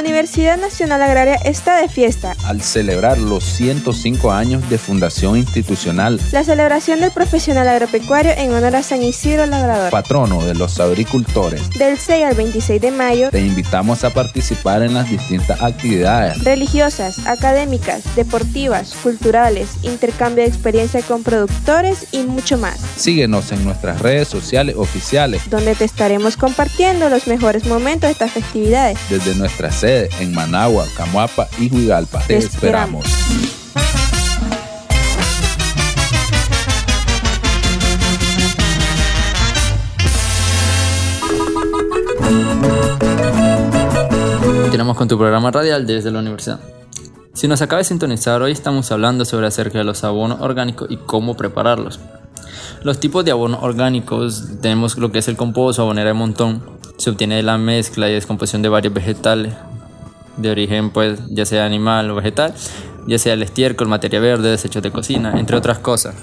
Universidad 0.00 0.56
Nacional 0.56 1.02
Agraria 1.02 1.34
está 1.44 1.76
de 1.76 1.88
fiesta. 1.88 2.34
Al 2.44 2.62
celebrar 2.62 3.18
los 3.18 3.44
105 3.44 4.32
años 4.32 4.68
de 4.70 4.78
fundación 4.78 5.36
institucional, 5.36 6.18
La 6.32 6.42
celebración 6.42 7.00
del 7.00 7.10
profesional 7.10 7.68
agropecuario 7.68 8.32
en 8.36 8.52
honor 8.52 8.76
a 8.76 8.82
San 8.82 9.02
Isidro 9.02 9.44
Labrador. 9.46 9.90
patrono 9.90 10.42
de 10.44 10.54
los 10.54 10.80
agricultores, 10.80 11.68
Del 11.78 11.98
6 11.98 12.24
al 12.24 12.34
26 12.34 12.80
de 12.80 12.90
mayo, 12.90 13.30
te 13.30 13.40
invitamos 13.40 14.02
a 14.04 14.10
participar 14.10 14.82
en 14.82 14.94
las 14.94 15.10
distintas 15.10 15.60
actividades 15.62 16.42
religiosas, 16.44 17.26
académicas, 17.26 18.02
deportivas, 18.16 18.94
culturales, 19.02 19.68
intercambio 19.82 20.44
de 20.44 20.48
experiencia 20.48 21.02
con 21.02 21.22
productores 21.22 22.06
y 22.12 22.22
mucho 22.22 22.56
más, 22.56 22.78
Síguenos 22.96 23.52
en 23.52 23.64
nuestras 23.64 24.00
redes 24.00 24.28
sociales 24.28 24.76
oficiales 24.78 25.42
donde 25.50 25.74
te 25.74 25.84
estaremos 25.84 26.36
compartiendo 26.38 27.08
los 27.10 27.26
mejores 27.26 27.66
momentos 27.66 28.08
de 28.08 28.12
estas 28.12 28.32
festividades. 28.32 28.98
desde 29.10 29.34
nuestra 29.34 29.70
sede 29.70 29.89
en 29.90 30.32
Managua, 30.32 30.86
Camuapa 30.96 31.48
y 31.58 31.68
Huigalpa. 31.68 32.20
Te, 32.20 32.36
esperamos. 32.36 33.04
Continuamos 44.62 44.96
con 44.96 45.08
tu 45.08 45.18
programa 45.18 45.50
radial 45.50 45.84
desde 45.84 46.12
la 46.12 46.20
universidad. 46.20 46.60
Si 47.32 47.48
nos 47.48 47.60
acaba 47.60 47.78
de 47.78 47.84
sintonizar, 47.84 48.42
hoy 48.42 48.52
estamos 48.52 48.92
hablando 48.92 49.24
sobre 49.24 49.48
acerca 49.48 49.78
de 49.78 49.84
los 49.84 50.04
abonos 50.04 50.40
orgánicos 50.40 50.88
y 50.88 50.98
cómo 50.98 51.36
prepararlos. 51.36 51.98
Los 52.84 53.00
tipos 53.00 53.24
de 53.24 53.32
abonos 53.32 53.60
orgánicos 53.62 54.44
tenemos 54.62 54.96
lo 54.98 55.10
que 55.10 55.18
es 55.18 55.26
el 55.26 55.36
compost 55.36 55.80
abonera 55.80 56.08
de 56.08 56.14
montón. 56.14 56.62
Se 56.96 57.10
obtiene 57.10 57.36
de 57.36 57.42
la 57.42 57.58
mezcla 57.58 58.08
y 58.08 58.12
descomposición 58.12 58.62
de 58.62 58.68
varios 58.68 58.94
vegetales 58.94 59.52
de 60.40 60.50
origen 60.50 60.90
pues 60.90 61.20
ya 61.28 61.44
sea 61.44 61.64
animal 61.64 62.10
o 62.10 62.14
vegetal, 62.14 62.54
ya 63.06 63.18
sea 63.18 63.34
el 63.34 63.42
estiércol, 63.42 63.88
materia 63.88 64.20
verde, 64.20 64.50
desechos 64.50 64.82
de 64.82 64.90
cocina, 64.90 65.38
entre 65.38 65.56
otras 65.56 65.78
cosas. 65.78 66.14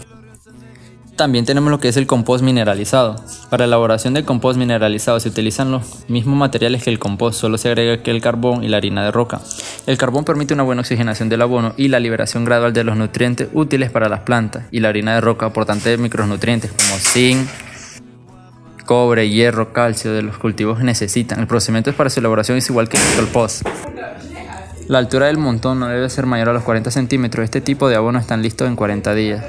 También 1.18 1.46
tenemos 1.46 1.72
lo 1.72 1.80
que 1.80 1.88
es 1.88 1.98
el 1.98 2.06
compost 2.06 2.44
mineralizado. 2.44 3.16
Para 3.50 3.66
la 3.66 3.70
elaboración 3.70 4.14
del 4.14 4.24
compost 4.24 4.60
mineralizado 4.60 5.20
se 5.20 5.30
utilizan 5.30 5.72
los 5.72 6.08
mismos 6.08 6.38
materiales 6.38 6.84
que 6.84 6.92
el 6.92 7.00
compost, 7.00 7.42
solo 7.42 7.58
se 7.58 7.70
agrega 7.70 8.04
que 8.04 8.12
el 8.12 8.22
carbón 8.22 8.64
y 8.64 8.68
la 8.68 8.78
harina 8.78 9.04
de 9.04 9.10
roca. 9.10 9.42
El 9.88 9.98
carbón 9.98 10.26
permite 10.26 10.54
una 10.54 10.62
buena 10.62 10.82
oxigenación 10.82 11.28
del 11.28 11.42
abono 11.42 11.74
y 11.76 11.88
la 11.88 12.00
liberación 12.00 12.46
gradual 12.46 12.72
de 12.72 12.84
los 12.84 12.96
nutrientes 12.96 13.50
útiles 13.54 13.90
para 13.90 14.10
las 14.10 14.20
plantas, 14.20 14.66
y 14.70 14.80
la 14.80 14.90
harina 14.90 15.16
de 15.16 15.22
roca 15.22 15.48
aportante 15.48 15.90
de 15.90 15.98
micronutrientes 15.98 16.72
como 16.72 17.00
zinc, 17.00 17.50
cobre, 18.88 19.30
hierro, 19.30 19.72
calcio 19.72 20.12
de 20.12 20.24
los 20.24 20.40
cultivos 20.40 20.80
que 20.80 20.84
necesitan. 20.84 21.40
El 21.40 21.46
procedimiento 21.46 21.94
para 21.94 22.10
su 22.10 22.20
elaboración 22.20 22.58
es 22.58 22.68
igual 22.72 22.90
que 22.90 22.98
el 22.98 23.04
compost. 23.16 23.68
La 24.88 24.98
altura 24.98 25.28
del 25.28 25.38
montón 25.38 25.80
no 25.80 25.88
debe 25.88 26.10
ser 26.10 26.26
mayor 26.26 26.50
a 26.50 26.54
los 26.54 26.64
40 26.64 26.90
centímetros. 26.90 27.44
Este 27.44 27.62
tipo 27.62 27.90
de 27.90 27.98
abono 27.98 28.18
están 28.18 28.42
listos 28.42 28.68
en 28.68 28.76
40 28.76 29.14
días. 29.14 29.46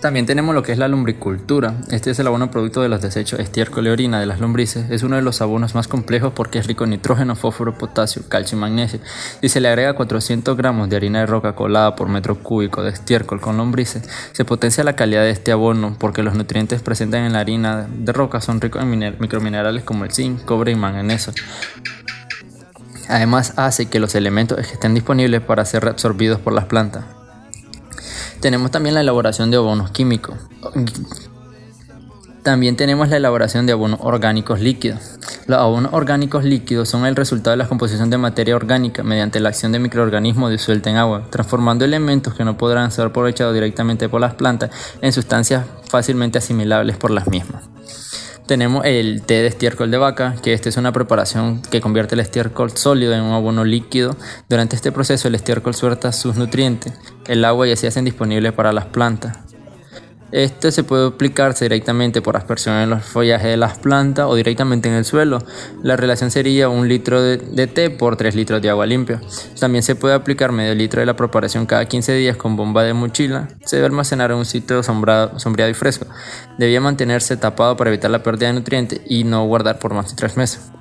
También 0.00 0.26
tenemos 0.26 0.54
lo 0.54 0.62
que 0.62 0.70
es 0.70 0.78
la 0.78 0.86
lumbricultura. 0.86 1.74
Este 1.90 2.12
es 2.12 2.18
el 2.20 2.28
abono 2.28 2.52
producto 2.52 2.80
de 2.80 2.88
los 2.88 3.02
desechos 3.02 3.40
estiércol 3.40 3.84
y 3.84 3.90
orina 3.90 4.20
de 4.20 4.26
las 4.26 4.38
lombrices. 4.38 4.88
Es 4.90 5.02
uno 5.02 5.16
de 5.16 5.22
los 5.22 5.40
abonos 5.42 5.74
más 5.74 5.88
complejos 5.88 6.32
porque 6.36 6.60
es 6.60 6.68
rico 6.68 6.84
en 6.84 6.90
nitrógeno, 6.90 7.34
fósforo, 7.34 7.76
potasio, 7.76 8.22
calcio 8.28 8.56
y 8.56 8.60
magnesio. 8.60 9.00
Y 9.42 9.48
se 9.48 9.60
le 9.60 9.66
agrega 9.68 9.94
400 9.94 10.56
gramos 10.56 10.88
de 10.88 10.94
harina 10.94 11.18
de 11.18 11.26
roca 11.26 11.56
colada 11.56 11.96
por 11.96 12.08
metro 12.08 12.38
cúbico 12.40 12.84
de 12.84 12.90
estiércol 12.90 13.40
con 13.40 13.56
lombrices. 13.56 14.08
Se 14.32 14.44
potencia 14.44 14.84
la 14.84 14.94
calidad 14.94 15.22
de 15.22 15.30
este 15.30 15.50
abono 15.50 15.96
porque 15.98 16.22
los 16.22 16.34
nutrientes 16.34 16.80
presentes 16.80 17.18
en 17.18 17.32
la 17.32 17.40
harina 17.40 17.88
de 17.90 18.12
roca 18.12 18.40
son 18.40 18.60
ricos 18.60 18.80
en 18.80 18.92
miner- 18.92 19.18
microminerales 19.18 19.82
como 19.82 20.04
el 20.04 20.12
zinc, 20.12 20.44
cobre 20.44 20.70
y 20.70 20.76
manganeso. 20.76 21.32
Además 23.08 23.54
hace 23.56 23.86
que 23.86 23.98
los 23.98 24.14
elementos 24.14 24.60
estén 24.60 24.94
disponibles 24.94 25.40
para 25.40 25.64
ser 25.64 25.82
reabsorbidos 25.82 26.38
por 26.38 26.52
las 26.52 26.66
plantas. 26.66 27.17
Tenemos 28.40 28.70
también 28.70 28.94
la 28.94 29.00
elaboración 29.00 29.50
de 29.50 29.56
abonos 29.56 29.90
químicos. 29.90 30.36
También 32.44 32.76
tenemos 32.76 33.08
la 33.08 33.16
elaboración 33.16 33.66
de 33.66 33.72
abonos 33.72 33.98
orgánicos 34.02 34.60
líquidos. 34.60 35.18
Los 35.46 35.58
abonos 35.58 35.92
orgánicos 35.92 36.44
líquidos 36.44 36.88
son 36.88 37.04
el 37.04 37.16
resultado 37.16 37.50
de 37.50 37.56
la 37.56 37.68
composición 37.68 38.10
de 38.10 38.18
materia 38.18 38.54
orgánica 38.54 39.02
mediante 39.02 39.40
la 39.40 39.48
acción 39.48 39.72
de 39.72 39.80
microorganismos 39.80 40.50
disueltos 40.50 40.90
en 40.90 40.98
agua, 40.98 41.24
transformando 41.30 41.84
elementos 41.84 42.34
que 42.34 42.44
no 42.44 42.56
podrán 42.56 42.90
ser 42.90 43.06
aprovechados 43.06 43.54
directamente 43.54 44.08
por 44.08 44.20
las 44.20 44.34
plantas 44.34 44.70
en 45.02 45.12
sustancias 45.12 45.64
fácilmente 45.88 46.38
asimilables 46.38 46.96
por 46.96 47.10
las 47.10 47.26
mismas. 47.26 47.64
Tenemos 48.48 48.86
el 48.86 49.20
té 49.20 49.42
de 49.42 49.46
estiércol 49.46 49.90
de 49.90 49.98
vaca, 49.98 50.34
que 50.42 50.54
esta 50.54 50.70
es 50.70 50.78
una 50.78 50.90
preparación 50.90 51.60
que 51.60 51.82
convierte 51.82 52.14
el 52.14 52.20
estiércol 52.20 52.70
sólido 52.70 53.12
en 53.12 53.20
un 53.20 53.34
abono 53.34 53.62
líquido. 53.62 54.16
Durante 54.48 54.74
este 54.74 54.90
proceso 54.90 55.28
el 55.28 55.34
estiércol 55.34 55.74
suelta 55.74 56.12
sus 56.12 56.36
nutrientes, 56.36 56.94
el 57.26 57.44
agua 57.44 57.68
y 57.68 57.72
así 57.72 57.86
hacen 57.86 58.06
disponible 58.06 58.52
para 58.52 58.72
las 58.72 58.86
plantas. 58.86 59.47
Este 60.30 60.72
se 60.72 60.84
puede 60.84 61.08
aplicarse 61.08 61.64
directamente 61.64 62.20
por 62.20 62.36
aspersión 62.36 62.76
en 62.76 62.90
los 62.90 63.04
follajes 63.04 63.48
de 63.48 63.56
las 63.56 63.78
plantas 63.78 64.26
o 64.26 64.34
directamente 64.34 64.88
en 64.88 64.94
el 64.94 65.04
suelo. 65.04 65.38
La 65.82 65.96
relación 65.96 66.30
sería 66.30 66.68
un 66.68 66.86
litro 66.86 67.22
de, 67.22 67.66
té 67.66 67.90
por 67.90 68.16
3 68.16 68.34
litros 68.34 68.60
de 68.60 68.68
agua 68.68 68.86
limpia. 68.86 69.20
También 69.58 69.82
se 69.82 69.96
puede 69.96 70.14
aplicar 70.14 70.52
medio 70.52 70.74
litro 70.74 71.00
de 71.00 71.06
la 71.06 71.16
preparación 71.16 71.66
cada 71.66 71.86
15 71.86 72.12
días 72.14 72.36
con 72.36 72.56
bomba 72.56 72.82
de 72.82 72.92
mochila. 72.92 73.48
Se 73.64 73.76
debe 73.76 73.86
almacenar 73.86 74.30
en 74.30 74.36
un 74.36 74.44
sitio 74.44 74.82
sombreado 74.82 75.70
y 75.70 75.74
fresco. 75.74 76.06
Debía 76.58 76.80
mantenerse 76.80 77.36
tapado 77.36 77.76
para 77.76 77.90
evitar 77.90 78.10
la 78.10 78.22
pérdida 78.22 78.48
de 78.48 78.54
nutrientes 78.54 79.00
y 79.06 79.24
no 79.24 79.46
guardar 79.46 79.78
por 79.78 79.94
más 79.94 80.10
de 80.10 80.16
3 80.16 80.36
meses. 80.36 80.77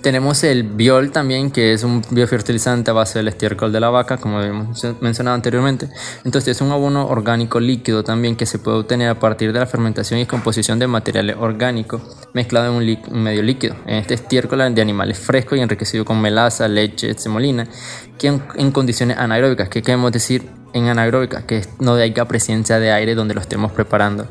Tenemos 0.00 0.44
el 0.44 0.62
biol 0.62 1.10
también, 1.10 1.50
que 1.50 1.72
es 1.72 1.82
un 1.82 2.02
biofertilizante 2.10 2.90
a 2.90 2.94
base 2.94 3.18
del 3.18 3.28
estiércol 3.28 3.72
de 3.72 3.80
la 3.80 3.90
vaca, 3.90 4.16
como 4.16 4.38
habíamos 4.38 4.84
mencionado 5.00 5.34
anteriormente. 5.34 5.88
Entonces 6.24 6.56
es 6.56 6.60
un 6.60 6.72
abono 6.72 7.06
orgánico 7.06 7.60
líquido 7.60 8.04
también 8.04 8.36
que 8.36 8.46
se 8.46 8.58
puede 8.58 8.78
obtener 8.78 9.08
a 9.08 9.18
partir 9.18 9.52
de 9.52 9.60
la 9.60 9.66
fermentación 9.66 10.20
y 10.20 10.26
composición 10.26 10.78
de 10.78 10.86
materiales 10.86 11.36
orgánicos 11.38 12.02
mezclado 12.32 12.66
en 12.66 12.74
un, 12.74 13.14
un 13.14 13.22
medio 13.22 13.42
líquido. 13.42 13.76
En 13.86 13.96
este 13.96 14.14
estiércol 14.14 14.74
de 14.74 14.82
animales 14.82 15.18
frescos 15.18 15.58
y 15.58 15.60
enriquecido 15.60 16.04
con 16.04 16.20
melaza, 16.20 16.68
leche, 16.68 17.14
semolina, 17.14 17.66
que 18.18 18.28
en, 18.28 18.42
en 18.56 18.70
condiciones 18.72 19.18
anaeróbicas, 19.18 19.68
que 19.68 19.82
queremos 19.82 20.12
decir 20.12 20.48
en 20.72 20.88
anaeróbicas, 20.88 21.44
que 21.44 21.62
no 21.78 21.94
haya 21.94 22.24
presencia 22.26 22.78
de 22.78 22.92
aire 22.92 23.14
donde 23.14 23.34
lo 23.34 23.40
estemos 23.40 23.72
preparando. 23.72 24.28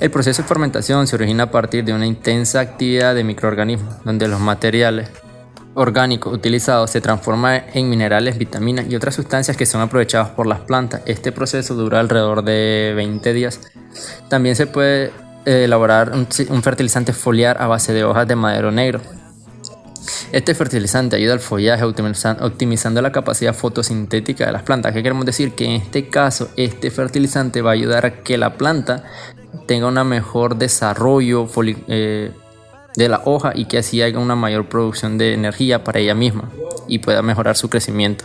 El 0.00 0.10
proceso 0.10 0.42
de 0.42 0.48
fermentación 0.48 1.06
se 1.06 1.16
origina 1.16 1.44
a 1.44 1.50
partir 1.50 1.84
de 1.84 1.92
una 1.92 2.06
intensa 2.06 2.60
actividad 2.60 3.14
de 3.14 3.24
microorganismos, 3.24 4.02
donde 4.04 4.28
los 4.28 4.40
materiales 4.40 5.10
orgánicos 5.74 6.32
utilizados 6.32 6.90
se 6.90 7.00
transforman 7.00 7.64
en 7.74 7.90
minerales, 7.90 8.38
vitaminas 8.38 8.86
y 8.88 8.96
otras 8.96 9.14
sustancias 9.14 9.56
que 9.56 9.66
son 9.66 9.80
aprovechadas 9.80 10.30
por 10.30 10.46
las 10.46 10.60
plantas. 10.60 11.02
Este 11.06 11.32
proceso 11.32 11.74
dura 11.74 12.00
alrededor 12.00 12.44
de 12.44 12.92
20 12.96 13.32
días. 13.32 13.60
También 14.28 14.56
se 14.56 14.66
puede 14.66 15.12
eh, 15.44 15.64
elaborar 15.64 16.12
un, 16.12 16.26
un 16.48 16.62
fertilizante 16.62 17.12
foliar 17.12 17.60
a 17.60 17.66
base 17.66 17.92
de 17.92 18.04
hojas 18.04 18.26
de 18.28 18.36
madero 18.36 18.70
negro. 18.70 19.00
Este 20.32 20.54
fertilizante 20.54 21.16
ayuda 21.16 21.34
al 21.34 21.40
follaje 21.40 21.84
optimiza- 21.84 22.36
optimizando 22.40 23.00
la 23.00 23.12
capacidad 23.12 23.54
fotosintética 23.54 24.46
de 24.46 24.52
las 24.52 24.62
plantas. 24.62 24.92
¿Qué 24.92 25.02
queremos 25.02 25.24
decir? 25.26 25.52
Que 25.54 25.64
en 25.64 25.72
este 25.82 26.08
caso 26.08 26.48
este 26.56 26.90
fertilizante 26.90 27.62
va 27.62 27.70
a 27.70 27.74
ayudar 27.74 28.06
a 28.06 28.22
que 28.22 28.36
la 28.36 28.56
planta 28.56 29.04
tenga 29.66 29.86
un 29.86 30.08
mejor 30.08 30.56
desarrollo 30.56 31.48
eh, 31.88 32.32
de 32.96 33.08
la 33.08 33.22
hoja 33.24 33.52
y 33.54 33.66
que 33.66 33.78
así 33.78 34.02
haya 34.02 34.18
una 34.18 34.34
mayor 34.36 34.68
producción 34.68 35.18
de 35.18 35.34
energía 35.34 35.84
para 35.84 36.00
ella 36.00 36.14
misma 36.14 36.50
y 36.88 36.98
pueda 36.98 37.22
mejorar 37.22 37.56
su 37.56 37.70
crecimiento. 37.70 38.24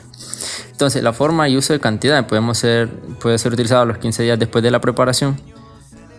Entonces 0.71 1.03
la 1.03 1.13
forma 1.13 1.47
y 1.49 1.57
uso 1.57 1.73
de 1.73 1.79
cantidad 1.79 2.25
podemos 2.27 2.57
ser, 2.57 2.89
puede 3.21 3.37
ser 3.37 3.53
utilizado 3.53 3.81
a 3.81 3.85
los 3.85 3.97
15 3.97 4.23
días 4.23 4.39
después 4.39 4.63
de 4.63 4.71
la 4.71 4.81
preparación. 4.81 5.39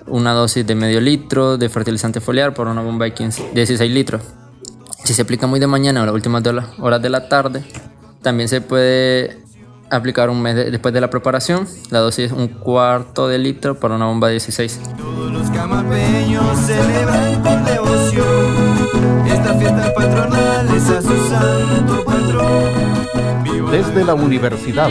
Una 0.07 0.33
dosis 0.33 0.67
de 0.67 0.75
medio 0.75 1.01
litro 1.01 1.57
de 1.57 1.69
fertilizante 1.69 2.21
foliar 2.21 2.53
por 2.55 2.67
una 2.67 2.83
bomba 2.83 3.05
de 3.05 3.15
15 3.15 3.51
16 3.55 3.91
litros. 3.93 4.23
Si 5.05 5.15
se 5.15 5.23
aplica 5.23 5.47
muy 5.47 5.59
de 5.61 5.67
mañana 5.67 6.03
o 6.03 6.07
las 6.07 6.15
últimas 6.15 6.43
de 6.43 6.53
las 6.53 6.67
horas 6.79 7.03
de 7.03 7.11
la 7.11 7.29
tarde, 7.29 7.65
también 8.23 8.49
se 8.49 8.61
puede 8.61 9.39
aplicar 9.91 10.31
un 10.31 10.41
mes 10.41 10.55
de- 10.55 10.71
después 10.71 10.95
de 10.95 11.01
la 11.01 11.11
preparación. 11.11 11.67
La 11.91 11.99
dosis 12.01 12.27
es 12.27 12.33
un 12.33 12.49
cuarto 12.49 13.27
de 13.27 13.39
litro 13.39 13.79
para 13.81 13.97
una 13.97 14.07
bomba 14.07 14.29
de 14.29 14.35
16. 14.35 14.81
Los 15.33 15.51
camapeños 15.51 16.59
celebran 16.61 17.43
con 17.43 17.65
devoción 17.65 19.27
esta 19.27 19.55
fiesta 19.55 19.93
patronal 19.95 20.69
es 20.77 20.91
a 20.91 21.03
su 21.03 21.29
santo 21.29 22.05
patrón. 22.05 23.71
Desde 23.71 24.05
la 24.05 24.15
universidad. 24.15 24.91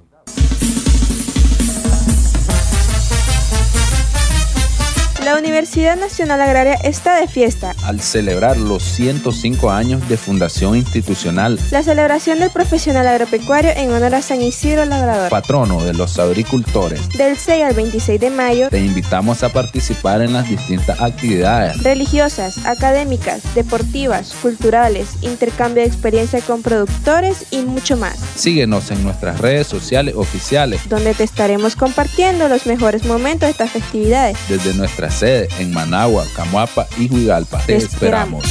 La 5.31 5.37
Universidad 5.37 5.95
Nacional 5.95 6.41
Agraria 6.41 6.73
está 6.83 7.15
de 7.15 7.25
fiesta. 7.25 7.73
Al 7.85 8.01
celebrar 8.01 8.57
los 8.57 8.83
105 8.83 9.71
años 9.71 10.09
de 10.09 10.17
fundación 10.17 10.75
institucional, 10.75 11.57
La 11.71 11.81
celebración 11.83 12.39
del 12.39 12.49
profesional 12.49 13.07
agropecuario 13.07 13.71
en 13.73 13.93
honor 13.93 14.13
a 14.15 14.21
San 14.21 14.41
Isidro 14.41 14.83
Labrador. 14.83 15.29
patrono 15.29 15.85
de 15.85 15.93
los 15.93 16.19
agricultores, 16.19 17.07
Del 17.17 17.37
6 17.37 17.63
al 17.63 17.73
26 17.75 18.19
de 18.19 18.29
mayo, 18.29 18.69
te 18.69 18.79
invitamos 18.79 19.41
a 19.43 19.47
participar 19.53 20.21
en 20.21 20.33
las 20.33 20.49
distintas 20.49 20.99
actividades 20.99 21.81
religiosas, 21.81 22.65
académicas, 22.65 23.41
deportivas, 23.55 24.33
culturales, 24.41 25.11
intercambio 25.21 25.81
de 25.83 25.87
experiencia 25.87 26.41
con 26.41 26.61
productores 26.61 27.45
y 27.51 27.61
mucho 27.61 27.95
más, 27.95 28.17
Síguenos 28.35 28.91
en 28.91 29.01
nuestras 29.01 29.39
redes 29.39 29.67
sociales 29.67 30.13
oficiales 30.17 30.81
donde 30.89 31.13
te 31.13 31.23
estaremos 31.23 31.77
compartiendo 31.77 32.49
los 32.49 32.65
mejores 32.65 33.05
momentos 33.05 33.47
de 33.47 33.51
estas 33.51 33.69
festividades. 33.71 34.37
desde 34.49 34.73
nuestra 34.73 35.09
sede 35.09 35.21
en 35.59 35.73
Managua, 35.73 36.25
Camuapa 36.35 36.87
y 36.97 37.11
Huigalpa. 37.11 37.59
Te, 37.59 37.77
Te 37.77 37.85
esperamos. 37.85 38.45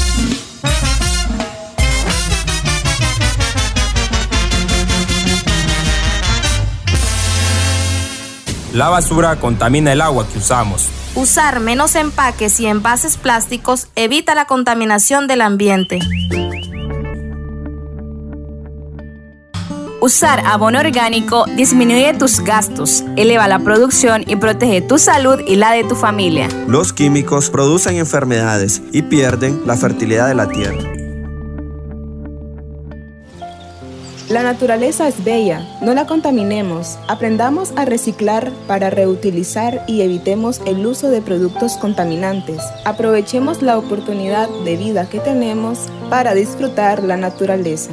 La 8.72 8.88
basura 8.88 9.36
contamina 9.36 9.92
el 9.92 10.00
agua 10.00 10.26
que 10.32 10.38
usamos. 10.38 10.88
Usar 11.16 11.58
menos 11.58 11.96
empaques 11.96 12.60
y 12.60 12.66
envases 12.66 13.16
plásticos 13.16 13.88
evita 13.96 14.34
la 14.34 14.46
contaminación 14.46 15.26
del 15.26 15.40
ambiente. 15.40 15.98
Usar 20.02 20.40
abono 20.46 20.78
orgánico 20.80 21.44
disminuye 21.56 22.14
tus 22.14 22.40
gastos, 22.40 23.04
eleva 23.16 23.46
la 23.48 23.58
producción 23.58 24.24
y 24.26 24.36
protege 24.36 24.80
tu 24.80 24.98
salud 24.98 25.40
y 25.46 25.56
la 25.56 25.72
de 25.72 25.84
tu 25.84 25.94
familia. 25.94 26.48
Los 26.66 26.94
químicos 26.94 27.50
producen 27.50 27.96
enfermedades 27.96 28.80
y 28.92 29.02
pierden 29.02 29.60
la 29.66 29.76
fertilidad 29.76 30.28
de 30.28 30.34
la 30.34 30.48
tierra. 30.48 30.78
La 34.30 34.42
naturaleza 34.42 35.06
es 35.06 35.22
bella, 35.22 35.66
no 35.82 35.92
la 35.92 36.06
contaminemos. 36.06 36.98
Aprendamos 37.06 37.72
a 37.76 37.84
reciclar 37.84 38.50
para 38.66 38.88
reutilizar 38.88 39.84
y 39.86 40.00
evitemos 40.00 40.62
el 40.64 40.86
uso 40.86 41.10
de 41.10 41.20
productos 41.20 41.76
contaminantes. 41.76 42.62
Aprovechemos 42.86 43.60
la 43.60 43.76
oportunidad 43.76 44.48
de 44.64 44.76
vida 44.78 45.10
que 45.10 45.20
tenemos 45.20 45.88
para 46.08 46.32
disfrutar 46.32 47.02
la 47.02 47.18
naturaleza. 47.18 47.90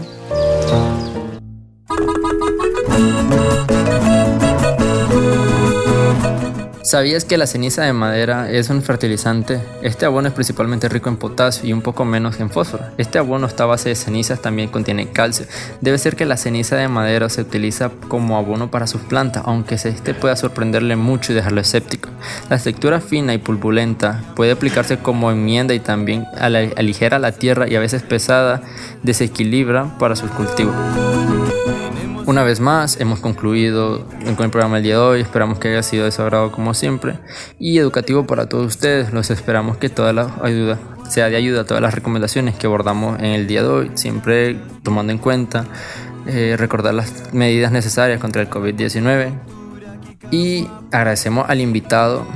¿Sabías 6.88 7.26
que 7.26 7.36
la 7.38 7.48
ceniza 7.48 7.82
de 7.82 7.92
madera 7.92 8.50
es 8.50 8.70
un 8.70 8.82
fertilizante? 8.82 9.60
Este 9.82 10.06
abono 10.06 10.30
es 10.30 10.34
principalmente 10.34 10.88
rico 10.88 11.10
en 11.10 11.18
potasio 11.18 11.68
y 11.68 11.74
un 11.74 11.82
poco 11.82 12.06
menos 12.06 12.40
en 12.40 12.50
fósforo. 12.50 12.86
Este 12.98 13.20
abono 13.20 13.46
está 13.46 13.64
a 13.64 13.68
base 13.68 13.90
de 13.90 13.96
cenizas, 13.96 14.42
también 14.42 14.70
contiene 14.70 15.10
calcio. 15.12 15.46
Debe 15.82 15.98
ser 15.98 16.16
que 16.16 16.26
la 16.26 16.38
ceniza 16.38 16.78
de 16.78 16.88
madera 16.88 17.28
se 17.28 17.42
utiliza 17.42 17.92
como 18.08 18.38
abono 18.38 18.72
para 18.72 18.88
sus 18.88 19.02
plantas, 19.02 19.44
aunque 19.46 19.76
este 19.76 20.14
pueda 20.14 20.38
sorprenderle 20.38 20.96
mucho 20.96 21.34
y 21.34 21.36
dejarlo 21.36 21.60
escéptico. 21.60 22.08
La 22.50 22.58
textura 22.58 23.02
fina 23.02 23.34
y 23.34 23.38
pulpulenta 23.38 24.24
puede 24.38 24.54
aplicarse 24.54 24.98
como 24.98 25.30
enmienda 25.30 25.74
y 25.74 25.82
también 25.82 26.24
al- 26.40 26.74
aligera 26.78 27.20
la 27.20 27.34
tierra 27.34 27.68
y 27.68 27.76
a 27.76 27.82
veces 27.82 28.02
pesada 28.02 28.62
desequilibra 29.04 29.98
para 30.00 30.16
sus 30.16 30.32
cultivos. 30.32 30.74
Una 32.28 32.44
vez 32.44 32.60
más, 32.60 33.00
hemos 33.00 33.20
concluido 33.22 34.06
con 34.36 34.44
el 34.44 34.52
programa 34.52 34.76
del 34.76 34.84
día 34.84 34.96
de 34.96 35.00
hoy. 35.00 35.22
Esperamos 35.22 35.60
que 35.60 35.70
haya 35.70 35.82
sido 35.82 36.04
de 36.04 36.52
como 36.52 36.74
siempre 36.74 37.20
y 37.58 37.78
educativo 37.78 38.28
para 38.28 38.50
todos 38.50 38.68
ustedes. 38.68 39.14
Los 39.14 39.32
esperamos 39.32 39.78
que 39.78 39.88
toda 39.88 40.12
la 40.12 40.36
ayuda 40.44 40.78
sea 41.08 41.30
de 41.30 41.38
ayuda 41.38 41.64
todas 41.64 41.82
las 41.82 41.94
recomendaciones 41.94 42.58
que 42.58 42.68
abordamos 42.68 43.18
en 43.20 43.28
el 43.28 43.48
día 43.48 43.62
de 43.62 43.70
hoy, 43.70 43.92
siempre 43.94 44.60
tomando 44.84 45.14
en 45.14 45.20
cuenta 45.20 45.68
eh, 46.26 46.56
recordar 46.60 46.96
las 46.96 47.34
medidas 47.34 47.72
necesarias 47.72 48.20
contra 48.20 48.42
el 48.42 48.50
COVID-19. 48.50 49.32
Y 50.30 50.68
agradecemos 50.92 51.50
al 51.50 51.62
invitado 51.62 52.28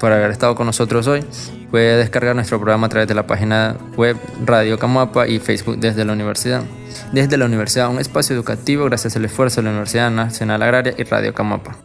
por 0.00 0.10
haber 0.10 0.30
estado 0.30 0.54
con 0.54 0.64
nosotros 0.64 1.06
hoy. 1.06 1.22
Puede 1.70 1.98
descargar 1.98 2.34
nuestro 2.34 2.58
programa 2.58 2.86
a 2.86 2.88
través 2.88 3.08
de 3.08 3.14
la 3.14 3.26
página 3.26 3.76
web 3.98 4.16
Radio 4.46 4.78
Camuapa 4.78 5.28
y 5.28 5.38
Facebook 5.38 5.76
desde 5.76 6.02
la 6.06 6.14
universidad. 6.14 6.62
Desde 7.12 7.36
la 7.36 7.46
universidad, 7.46 7.90
un 7.90 7.98
espacio 7.98 8.34
educativo 8.34 8.84
gracias 8.84 9.16
al 9.16 9.24
esfuerzo 9.24 9.56
de 9.56 9.64
la 9.64 9.70
Universidad 9.70 10.10
Nacional 10.10 10.62
Agraria 10.62 10.94
y 10.96 11.04
Radio 11.04 11.34
Camuapa. 11.34 11.76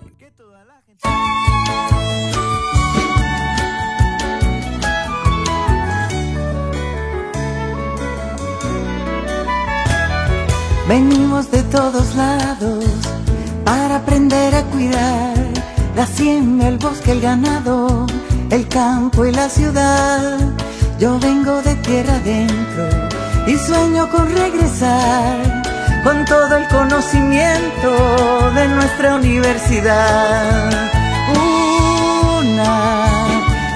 Venimos 10.88 11.49
de 11.51 11.64
todos 11.64 12.16
lados 12.16 12.84
para 13.64 13.97
aprender 13.97 14.53
a 14.53 14.64
cuidar 14.64 15.38
la 15.95 16.03
hacienda, 16.03 16.68
el 16.68 16.78
bosque, 16.78 17.14
el 17.14 17.22
ganado, 17.22 18.07
el 18.49 18.68
campo 18.68 19.26
y 19.26 19.32
la 19.32 19.47
ciudad. 19.47 20.38
Yo 20.99 21.18
vengo 21.20 21.62
de 21.62 21.76
tierra 21.76 22.16
adentro 22.16 23.00
y 23.47 23.57
sueño 23.57 24.09
con 24.09 24.29
regresar 24.31 25.61
con 26.03 26.25
todo 26.25 26.55
el 26.55 26.67
conocimiento 26.67 28.51
de 28.55 28.67
nuestra 28.69 29.15
universidad. 29.15 30.69
Una 32.39 33.07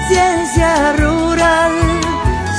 ciencia 0.08 0.92
rural, 0.94 1.72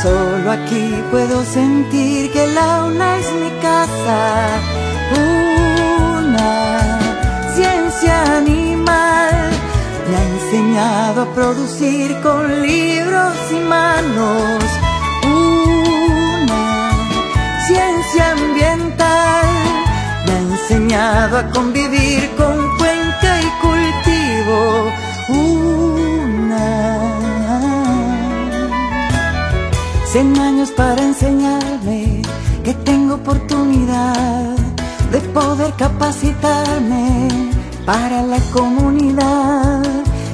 solo 0.01 0.51
aquí 0.51 1.03
puedo 1.11 1.43
sentir 1.43 2.31
que 2.31 2.47
la 2.47 2.85
UNA 2.85 3.17
es 3.17 3.31
mi 3.33 3.51
casa. 3.61 4.47
Una 5.17 6.99
ciencia 7.55 8.37
animal 8.37 9.49
me 10.09 10.15
ha 10.15 10.23
enseñado 10.23 11.23
a 11.23 11.33
producir 11.33 12.15
con 12.21 12.61
libros 12.61 13.35
y 13.51 13.59
manos. 13.67 14.86
Enseñado 20.69 21.37
a 21.37 21.49
convivir 21.51 22.29
con 22.35 22.77
cuenca 22.77 23.41
y 23.41 23.49
cultivo. 23.61 24.91
Una 25.29 26.99
cien 30.11 30.37
años 30.37 30.71
para 30.71 31.01
enseñarme 31.01 32.21
que 32.65 32.73
tengo 32.83 33.15
oportunidad 33.15 34.57
de 35.11 35.19
poder 35.33 35.73
capacitarme 35.77 37.29
para 37.85 38.21
la 38.23 38.39
comunidad. 38.51 39.83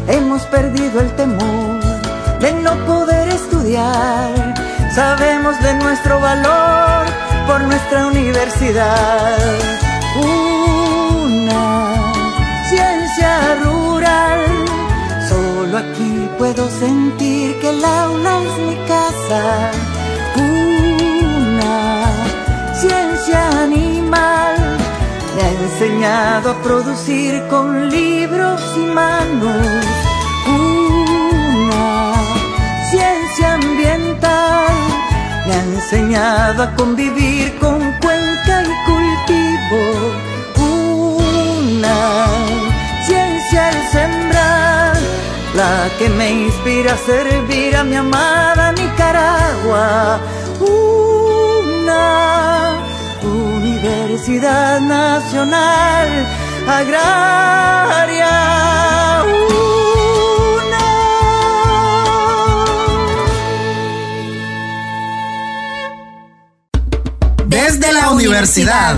Hemos 0.07 0.41
perdido 0.43 0.99
el 1.01 1.15
temor 1.15 1.79
de 2.39 2.53
no 2.53 2.73
poder 2.85 3.29
estudiar. 3.29 4.55
Sabemos 4.95 5.59
de 5.61 5.75
nuestro 5.75 6.19
valor 6.19 7.05
por 7.45 7.61
nuestra 7.61 8.07
universidad. 8.07 9.82
Una 10.15 12.13
ciencia 12.69 13.55
rural. 13.63 14.41
Solo 15.27 15.77
aquí 15.77 16.29
puedo 16.37 16.69
sentir 16.69 17.59
que 17.59 17.69
el 17.69 17.83
aula 17.83 18.41
es 18.43 18.57
mi 18.67 18.75
casa. 18.87 19.71
Una 20.35 22.05
ciencia 22.75 23.63
animal 23.63 24.55
me 25.35 25.41
ha 25.41 25.51
enseñado 25.63 26.51
a 26.51 26.61
producir 26.61 27.41
con 27.49 27.89
libros 27.89 28.61
y 28.75 28.85
manos. 28.85 29.67
Una 30.47 32.13
ciencia 32.91 33.53
ambiental 33.55 34.75
me 35.47 35.53
ha 35.53 35.63
enseñado 35.75 36.63
a 36.63 36.75
convivir 36.75 37.57
con. 37.59 37.82
Una 40.55 42.27
ciencia 43.05 43.67
al 43.69 43.91
sembrar, 43.91 44.97
la 45.55 45.89
que 45.97 46.09
me 46.09 46.31
inspira 46.45 46.93
a 46.93 46.97
servir 46.97 47.75
a 47.75 47.83
mi 47.83 47.95
amada 47.95 48.71
Nicaragua. 48.71 50.19
Una 50.59 52.03
Universidad 53.23 54.79
Nacional 54.79 56.09
Agraria. 56.67 58.33
Desde 67.45 67.91
la 67.91 68.09
universidad. 68.11 68.97